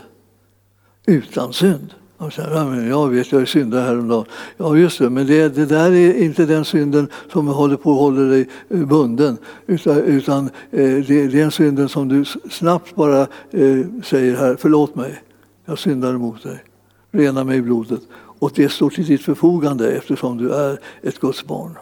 [1.07, 1.95] Utan synd.
[2.21, 4.25] Och så, ja, men jag vet, jag syndade häromdagen.
[4.57, 7.99] Ja, just det, men det, det, där är inte den synden som håller på att
[7.99, 9.39] hålla dig eh, bunden.
[9.67, 14.57] Utan, utan eh, det, det, är den synden som du snabbt bara eh, säger här,
[14.61, 15.23] förlåt mig,
[15.65, 16.65] jag syndade mot dig.
[17.11, 18.01] Rena mig i blodet.
[18.13, 21.77] Och det står till ditt förfogande eftersom du är ett Guds barn.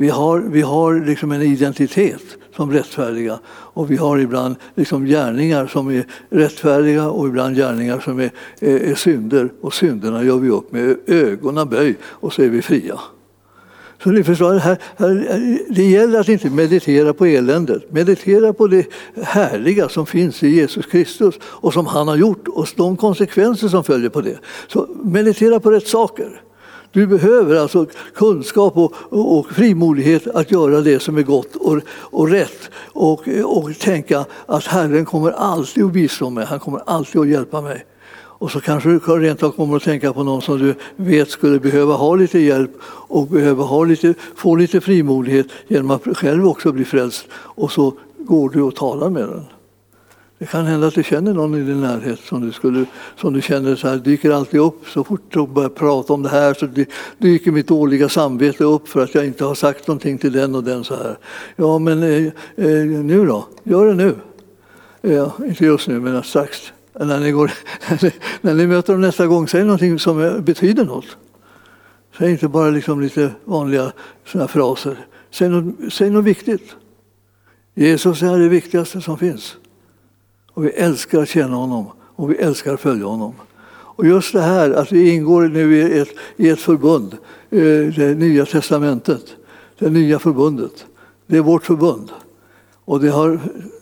[0.00, 2.22] Vi har, vi har liksom en identitet
[2.56, 8.20] som rättfärdiga och vi har ibland liksom gärningar som är rättfärdiga och ibland gärningar som
[8.20, 8.30] är,
[8.60, 9.52] är, är synder.
[9.60, 13.00] Och synderna gör vi upp med ögonen böj och så är vi fria.
[14.02, 17.92] Så ni förstår, här, här, det gäller att inte meditera på eländet.
[17.92, 18.86] Meditera på det
[19.22, 23.84] härliga som finns i Jesus Kristus och som han har gjort och de konsekvenser som
[23.84, 24.38] följer på det.
[24.68, 26.42] Så meditera på rätt saker.
[26.98, 31.80] Du behöver alltså kunskap och, och, och frimodighet att göra det som är gott och,
[31.88, 37.20] och rätt och, och tänka att Herren kommer alltid att bistå mig, han kommer alltid
[37.20, 37.84] att hjälpa mig.
[38.12, 41.60] Och så kanske du rent av kommer att tänka på någon som du vet skulle
[41.60, 42.70] behöva ha lite hjälp
[43.08, 47.26] och behöva ha lite, få lite frimodighet genom att själv också bli frälst.
[47.32, 49.57] Och så går du och talar med den.
[50.38, 52.84] Det kan hända att du känner någon i din närhet som du, skulle,
[53.16, 54.88] som du känner så här, dyker alltid upp.
[54.88, 56.68] Så fort du börjar prata om det här så
[57.18, 60.64] dyker mitt dåliga samvete upp för att jag inte har sagt någonting till den och
[60.64, 61.18] den så här.
[61.56, 63.46] Ja, men eh, eh, nu då?
[63.62, 64.14] Gör det nu.
[65.02, 66.72] Eh, ja, inte just nu, men strax.
[67.00, 67.50] När ni, går,
[68.40, 71.16] när ni möter dem nästa gång, säg någonting som eh, betyder något.
[72.18, 73.92] Säg inte bara liksom lite vanliga
[74.26, 74.96] såna fraser.
[75.30, 76.76] Säg något, säg något viktigt.
[77.74, 79.56] Jesus är det viktigaste som finns.
[80.58, 83.34] Och vi älskar att känna honom och vi älskar att följa honom.
[83.70, 87.16] Och just det här att vi ingår nu i ett, i ett förbund,
[87.50, 87.58] eh,
[87.96, 89.22] det nya testamentet,
[89.78, 90.86] det nya förbundet.
[91.26, 92.10] Det är vårt förbund.
[92.84, 93.40] Och det har,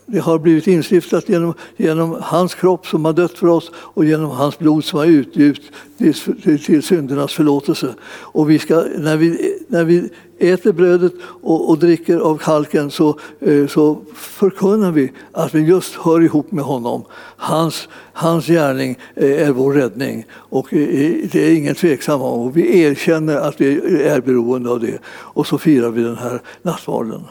[0.09, 4.29] det har blivit instiftat genom, genom hans kropp som har dött för oss och genom
[4.29, 5.61] hans blod som har utgjut
[5.97, 7.95] till, till syndernas förlåtelse.
[8.09, 13.19] Och vi ska, när, vi, när vi äter brödet och, och dricker av kalken så,
[13.39, 17.03] eh, så förkunnar vi att vi just hör ihop med honom.
[17.37, 22.51] Hans, hans gärning eh, är vår räddning och eh, det är ingen tveksam om.
[22.51, 27.21] Vi erkänner att vi är beroende av det och så firar vi den här nattvarden.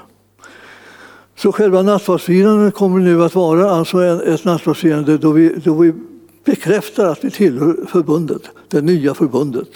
[1.36, 5.92] Så själva nattvardsfirandet kommer nu att vara alltså ett nattvardsfirande då vi, då vi
[6.44, 9.68] bekräftar att vi tillhör förbundet, det nya förbundet.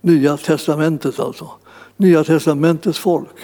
[0.00, 1.50] Nya testamentet alltså.
[1.96, 3.36] Nya testamentets folk.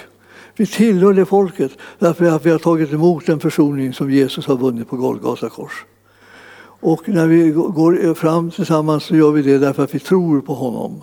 [0.57, 4.57] Vi tillhör det folket därför att vi har tagit emot den försoning som Jesus har
[4.57, 5.85] vunnit på Golgata kors.
[6.81, 10.55] Och när vi går fram tillsammans så gör vi det därför att vi tror på
[10.55, 11.03] honom.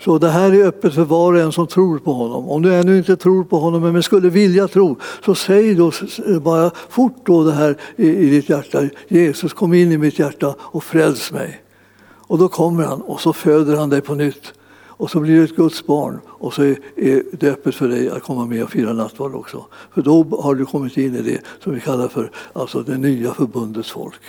[0.00, 2.48] Så det här är öppet för var och en som tror på honom.
[2.48, 5.92] Om du ännu inte tror på honom men skulle vilja tro, så säg då
[6.40, 8.88] bara fort då det här i, i ditt hjärta.
[9.08, 11.62] Jesus kom in i mitt hjärta och fräls mig.
[12.02, 14.52] Och då kommer han och så föder han dig på nytt.
[15.00, 16.76] Och så blir du ett Guds barn och så är
[17.32, 19.66] det öppet för dig att komma med och fira nattvard också.
[19.94, 23.34] För då har du kommit in i det som vi kallar för alltså det nya
[23.34, 24.20] förbundets folk.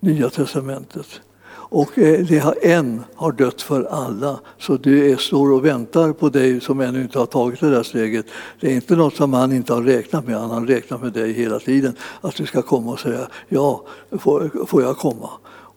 [0.00, 1.20] Nya testamentet.
[1.68, 6.12] Och eh, det har, en har dött för alla, så du är, står och väntar
[6.12, 8.26] på dig som ännu inte har tagit det där steget.
[8.60, 11.32] Det är inte något som han inte har räknat med, han har räknat med dig
[11.32, 11.96] hela tiden.
[12.20, 15.30] Att du ska komma och säga ja, får, får jag komma?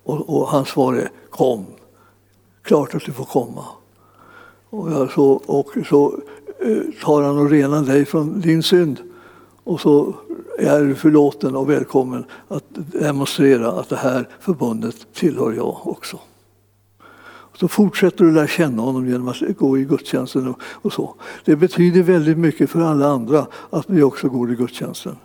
[0.04, 1.66] Och, och hans svar är kom,
[2.62, 3.66] klart att du får komma.
[4.70, 6.20] Och, jag, så, och så
[6.60, 8.98] eh, tar han och renar dig från din synd.
[9.64, 10.14] Och så
[10.60, 16.20] är förlåten och välkommen att demonstrera att det här förbundet tillhör jag också.
[17.60, 20.55] Så fortsätter du lära känna honom genom att gå i gudstjänsten.
[20.62, 21.16] Och så.
[21.45, 25.16] Det betyder väldigt mycket för alla andra att vi också går i gudstjänsten.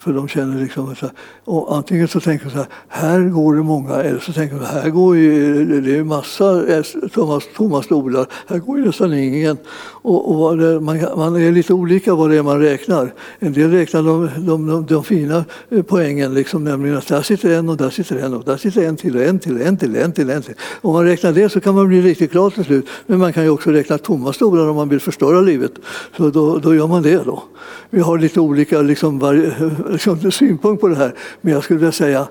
[0.00, 3.54] För de känner liksom så här, och antingen så tänker de så här, här går
[3.54, 6.82] det många, eller så tänker de här går ju, det är massa eh,
[7.12, 9.56] tomma, tomma stolar, här går ju nästan ingen.
[10.02, 13.12] Och, och det, man, man, är lite olika vad det är man räknar.
[13.38, 17.50] En del räknar de, de, de, de fina eh, poängen, liksom, nämligen att där sitter
[17.50, 19.96] en och där sitter en och där sitter en till och en till, en till,
[19.96, 20.54] en till, en till.
[20.80, 22.88] Om man räknar det så kan man bli riktigt glad till slut.
[23.06, 25.72] Men man kan ju också räkna tomma stolar om man vill förstöra livet.
[26.16, 27.42] Så då, då gör man det då.
[27.90, 29.18] Vi har lite olika liksom,
[29.92, 31.14] liksom, synpunkt på det här.
[31.40, 32.28] Men jag skulle vilja säga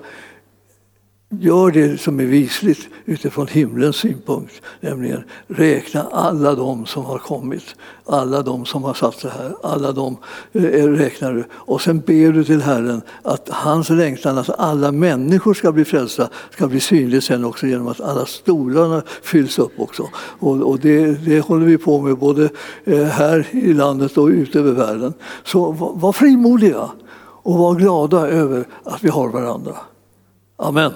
[1.32, 7.74] Gör det som är visligt utifrån himlens synpunkt, nämligen räkna alla de som har kommit,
[8.06, 10.16] alla de som har satt sig här, alla de
[10.52, 11.44] eh, räknar du.
[11.52, 16.28] Och sen ber du till Herren att hans längtan, att alla människor ska bli frälsta,
[16.50, 20.08] ska bli synlig sen också genom att alla stolarna fylls upp också.
[20.14, 22.48] Och, och det, det håller vi på med både
[22.84, 25.14] eh, här i landet och ute över världen.
[25.44, 26.90] Så var, var frimodiga
[27.42, 29.76] och var glada över att vi har varandra.
[30.56, 30.92] Amen.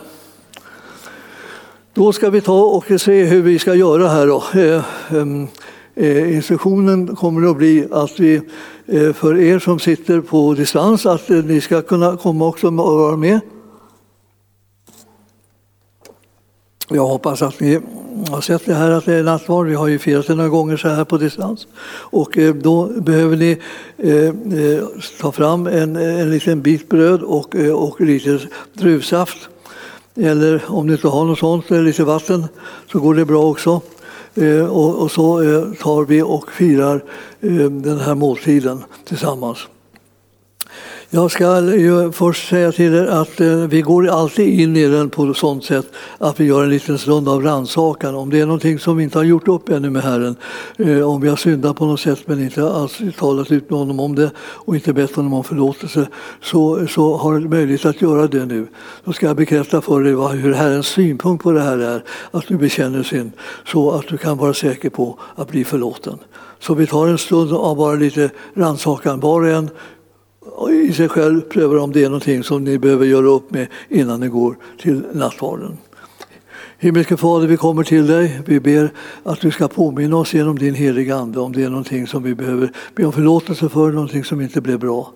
[1.94, 4.26] Då ska vi ta och se hur vi ska göra här.
[4.26, 4.44] Då.
[4.54, 4.84] Eh,
[5.20, 5.46] ehm,
[5.94, 8.40] eh, instruktionen kommer att bli att vi,
[8.86, 13.16] eh, för er som sitter på distans, att ni ska kunna komma också och vara
[13.16, 13.40] med.
[16.88, 17.80] Jag hoppas att ni
[18.30, 19.66] har sett det här att det är nattvard.
[19.66, 21.66] Vi har ju firat det några gånger så här på distans.
[21.86, 23.58] Och eh, då behöver ni
[23.98, 24.24] eh,
[24.60, 24.84] eh,
[25.20, 28.38] ta fram en, en liten bit bröd och, och lite
[28.72, 29.48] druvsaft.
[30.16, 32.46] Eller om ni inte har något sånt, lite vatten,
[32.92, 33.80] så går det bra också.
[34.34, 37.04] Eh, och, så eh, tar vi och firar
[37.40, 39.58] eh, den här måltiden tillsammans.
[41.14, 41.62] Jag ska
[42.12, 45.64] först säga till er att eh, vi går alltid in i den på sånt sådant
[45.64, 45.86] sätt
[46.18, 48.14] att vi gör en liten stund av rannsakan.
[48.14, 50.36] Om det är någonting som vi inte har gjort upp ännu med Herren,
[50.78, 54.00] eh, om vi har syndat på något sätt men inte alls talat ut med honom
[54.00, 56.08] om det och inte bett honom om förlåtelse,
[56.42, 58.66] så, så har du möjlighet att göra det nu.
[59.04, 62.48] Då ska jag bekräfta för dig vad, hur Herrens synpunkt på det här är, att
[62.48, 63.32] du bekänner synd,
[63.66, 66.18] så att du kan vara säker på att bli förlåten.
[66.60, 69.70] Så vi tar en stund av bara lite rannsakan, var och en
[70.70, 74.20] i sig själv prövar om det är någonting som ni behöver göra upp med innan
[74.20, 75.78] ni går till nattvarden.
[76.78, 78.40] Himmelske Fader, vi kommer till dig.
[78.46, 78.90] Vi ber
[79.22, 82.34] att du ska påminna oss genom din heliga Ande om det är någonting som vi
[82.34, 85.12] behöver be om förlåtelse för, någonting som inte blev bra.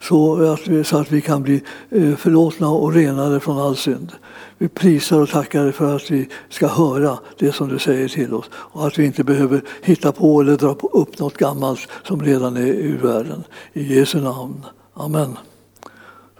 [0.00, 4.12] Så att, vi, så att vi kan bli eh, förlåtna och renade från all synd.
[4.58, 8.34] Vi prisar och tackar dig för att vi ska höra det som du säger till
[8.34, 12.56] oss och att vi inte behöver hitta på eller dra upp något gammalt som redan
[12.56, 13.44] är ur världen.
[13.72, 14.64] I Jesu namn.
[14.94, 15.36] Amen.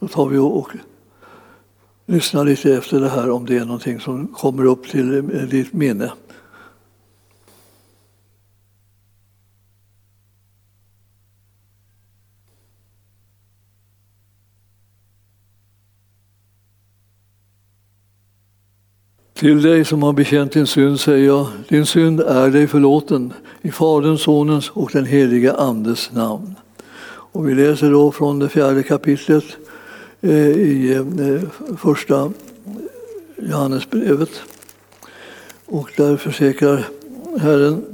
[0.01, 0.71] Då tar vi och
[2.11, 6.13] Lyssna lite efter det här om det är någonting som kommer upp till ditt minne.
[19.35, 23.33] Till dig som har bekänt din synd säger jag, din synd är dig förlåten
[23.63, 26.55] i Faderns, Sonens och den heliga Andes namn.
[27.09, 29.45] Och vi läser då från det fjärde kapitlet
[30.21, 32.33] Eh, i eh, första
[33.37, 34.31] Johannesbrevet.
[35.67, 36.89] Och där försäkrar
[37.41, 37.85] Herren,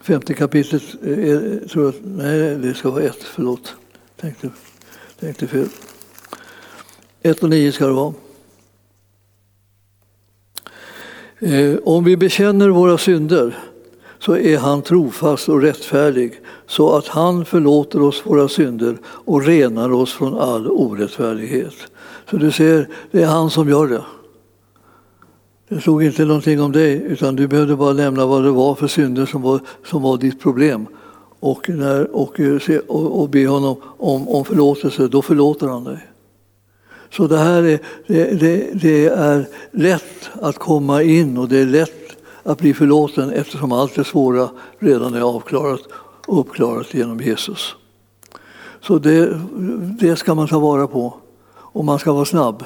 [0.00, 3.74] femte kapitlet, är, tror jag, nej det ska vara ett, förlåt,
[4.16, 4.50] tänkte,
[5.20, 5.68] tänkte fel.
[7.22, 8.14] Ett och nio ska det vara.
[11.82, 13.58] Om vi bekänner våra synder
[14.18, 19.92] så är han trofast och rättfärdig så att han förlåter oss våra synder och renar
[19.92, 21.74] oss från all orättfärdighet.
[22.30, 24.04] Så du ser, det är han som gör det.
[25.68, 28.86] Det stod inte någonting om dig, utan du behövde bara nämna vad det var för
[28.86, 30.86] synder som var, som var ditt problem.
[31.40, 35.98] Och, när, och, eh, och, och be honom om, om förlåtelse, då förlåter han dig.
[37.10, 41.66] Så det här är, det, det, det, är lätt att komma in och det är
[41.66, 42.07] lätt
[42.48, 45.80] att bli förlåten eftersom allt det svåra redan är avklarat
[46.26, 47.76] och uppklarat genom Jesus.
[48.80, 49.40] Så det,
[50.00, 51.14] det ska man ta vara på
[51.50, 52.64] och man ska vara snabb.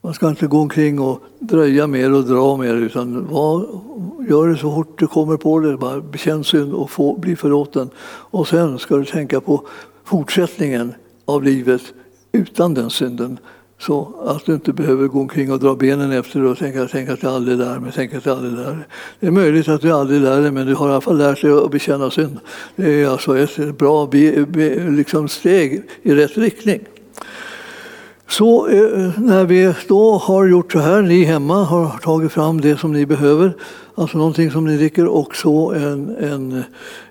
[0.00, 3.66] Man ska inte gå omkring och dröja mer och dra mer utan var,
[4.28, 5.76] gör det så fort du kommer på det.
[5.76, 7.90] Bara bekänn synd och få, bli förlåten.
[8.30, 9.66] Och sen ska du tänka på
[10.04, 10.94] fortsättningen
[11.24, 11.82] av livet
[12.32, 13.38] utan den synden
[13.78, 17.22] så att du inte behöver gå omkring och dra benen efter och tänka, tänka att
[17.22, 18.84] jag aldrig lär mig, tänka att jag aldrig lär mig.
[19.20, 21.42] Det är möjligt att du aldrig lär dig, men du har i alla fall lärt
[21.42, 22.38] dig att bekänna synd.
[22.76, 26.80] Det är alltså ett bra be, be, liksom steg i rätt riktning.
[28.30, 32.76] Så eh, när vi då har gjort så här, ni hemma har tagit fram det
[32.76, 33.52] som ni behöver,
[33.94, 36.64] alltså någonting som ni dricker och så en, en,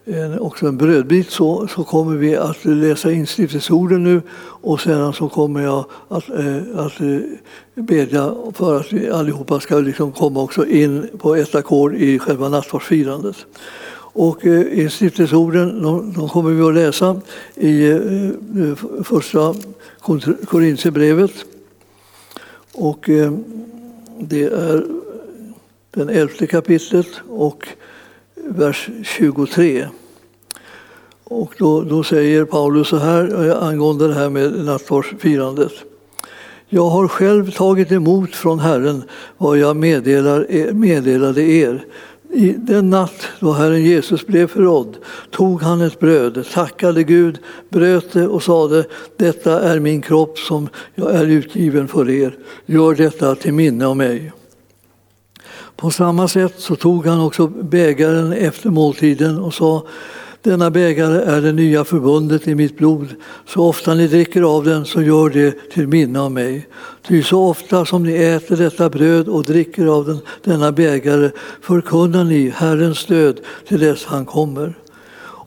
[0.05, 5.13] en, också en brödbit, så, så kommer vi att läsa in stiftelsorden nu och sedan
[5.13, 7.19] så kommer jag att, eh, att eh,
[7.75, 12.49] bedja för att vi allihopa ska liksom komma också in på ett ackord i själva
[12.49, 13.35] nattvardsfirandet.
[14.19, 17.21] Och eh, stiftelseorden, de, de kommer vi att läsa
[17.55, 19.55] i eh, eh första
[20.45, 21.31] Korintierbrevet.
[22.73, 23.33] Och eh,
[24.19, 24.85] det är
[25.91, 27.67] den elfte kapitlet och
[28.35, 29.87] vers 23.
[31.23, 35.71] Och då, då säger Paulus så här eh, angående det här med nattvardsfirandet.
[36.69, 39.03] Jag har själv tagit emot från Herren
[39.37, 41.85] vad jag meddelar, meddelade er
[42.33, 44.97] i den natt då Herren Jesus blev förrådd
[45.31, 48.85] tog han ett bröd, tackade Gud, bröt det och sade
[49.17, 52.37] Detta är min kropp som jag är utgiven för er.
[52.65, 54.31] Gör detta till minne av mig.
[55.75, 59.85] På samma sätt så tog han också bägaren efter måltiden och sa
[60.47, 63.07] denna bägare är det nya förbundet i mitt blod.
[63.45, 66.67] Så ofta ni dricker av den, så gör det till minne av mig.
[67.07, 71.31] Ty så ofta som ni äter detta bröd och dricker av den, denna bägare
[71.61, 74.77] förkunnar ni Herrens död till dess han kommer.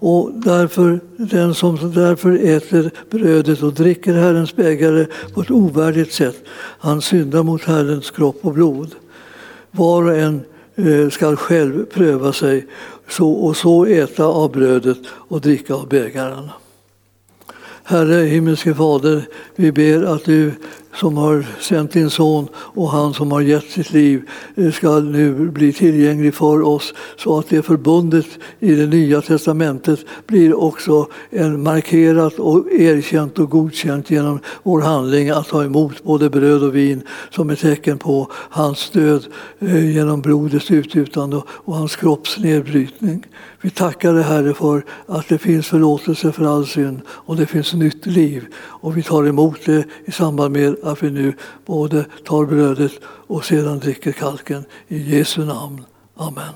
[0.03, 6.45] Och därför, den som därför äter brödet och dricker Herrens bägare på ett ovärdigt sätt,
[6.79, 8.95] han syndar mot Herrens kropp och blod.
[9.71, 10.41] Var och en
[10.75, 12.67] eh, skall själv pröva sig
[13.13, 16.51] så, och så äta av brödet och dricka av bägaren.
[17.85, 20.53] Herre himmelske Fader, vi ber att du
[20.95, 24.23] som har sänt din son och han som har gett sitt liv
[24.55, 28.27] eh, ska nu bli tillgänglig för oss så att det förbundet
[28.61, 35.31] i det nya testamentet blir också en markerat och erkänt och godkänt genom vår handling
[35.31, 39.27] att ta emot både bröd och vin som ett tecken på hans död
[39.59, 43.27] eh, genom blodets utgjutande och hans kropps nedbrytning.
[43.63, 47.75] Vi tackar dig Herre för att det finns förlåtelse för all synd och det finns
[47.75, 51.35] nytt liv och vi tar emot det i samband med att vi nu
[51.67, 54.65] både tar brödet och sedan dricker kalken.
[54.89, 55.85] I Jesu namn.
[56.17, 56.55] Amen.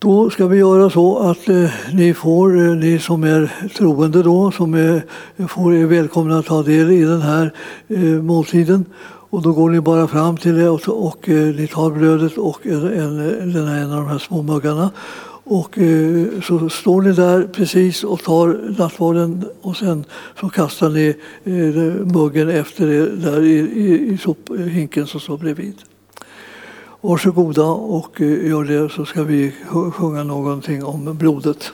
[0.00, 4.50] Då ska vi göra så att eh, ni får, eh, ni som är troende då,
[4.50, 5.02] som är,
[5.48, 7.54] får är välkomna att ta del i den här
[7.88, 8.84] eh, måltiden.
[9.30, 12.66] Och då går ni bara fram till det och, och eh, ni tar brödet och
[12.66, 14.90] en, en, en av de här små muggarna
[15.50, 20.04] och eh, så står ni där precis och tar nattvarden och sen
[20.40, 25.74] så kastar ni eh, muggen efter er där i, i, i sophinken som står bredvid.
[27.00, 29.52] Varsågoda och eh, gör det så ska vi
[29.92, 31.72] sjunga någonting om blodet.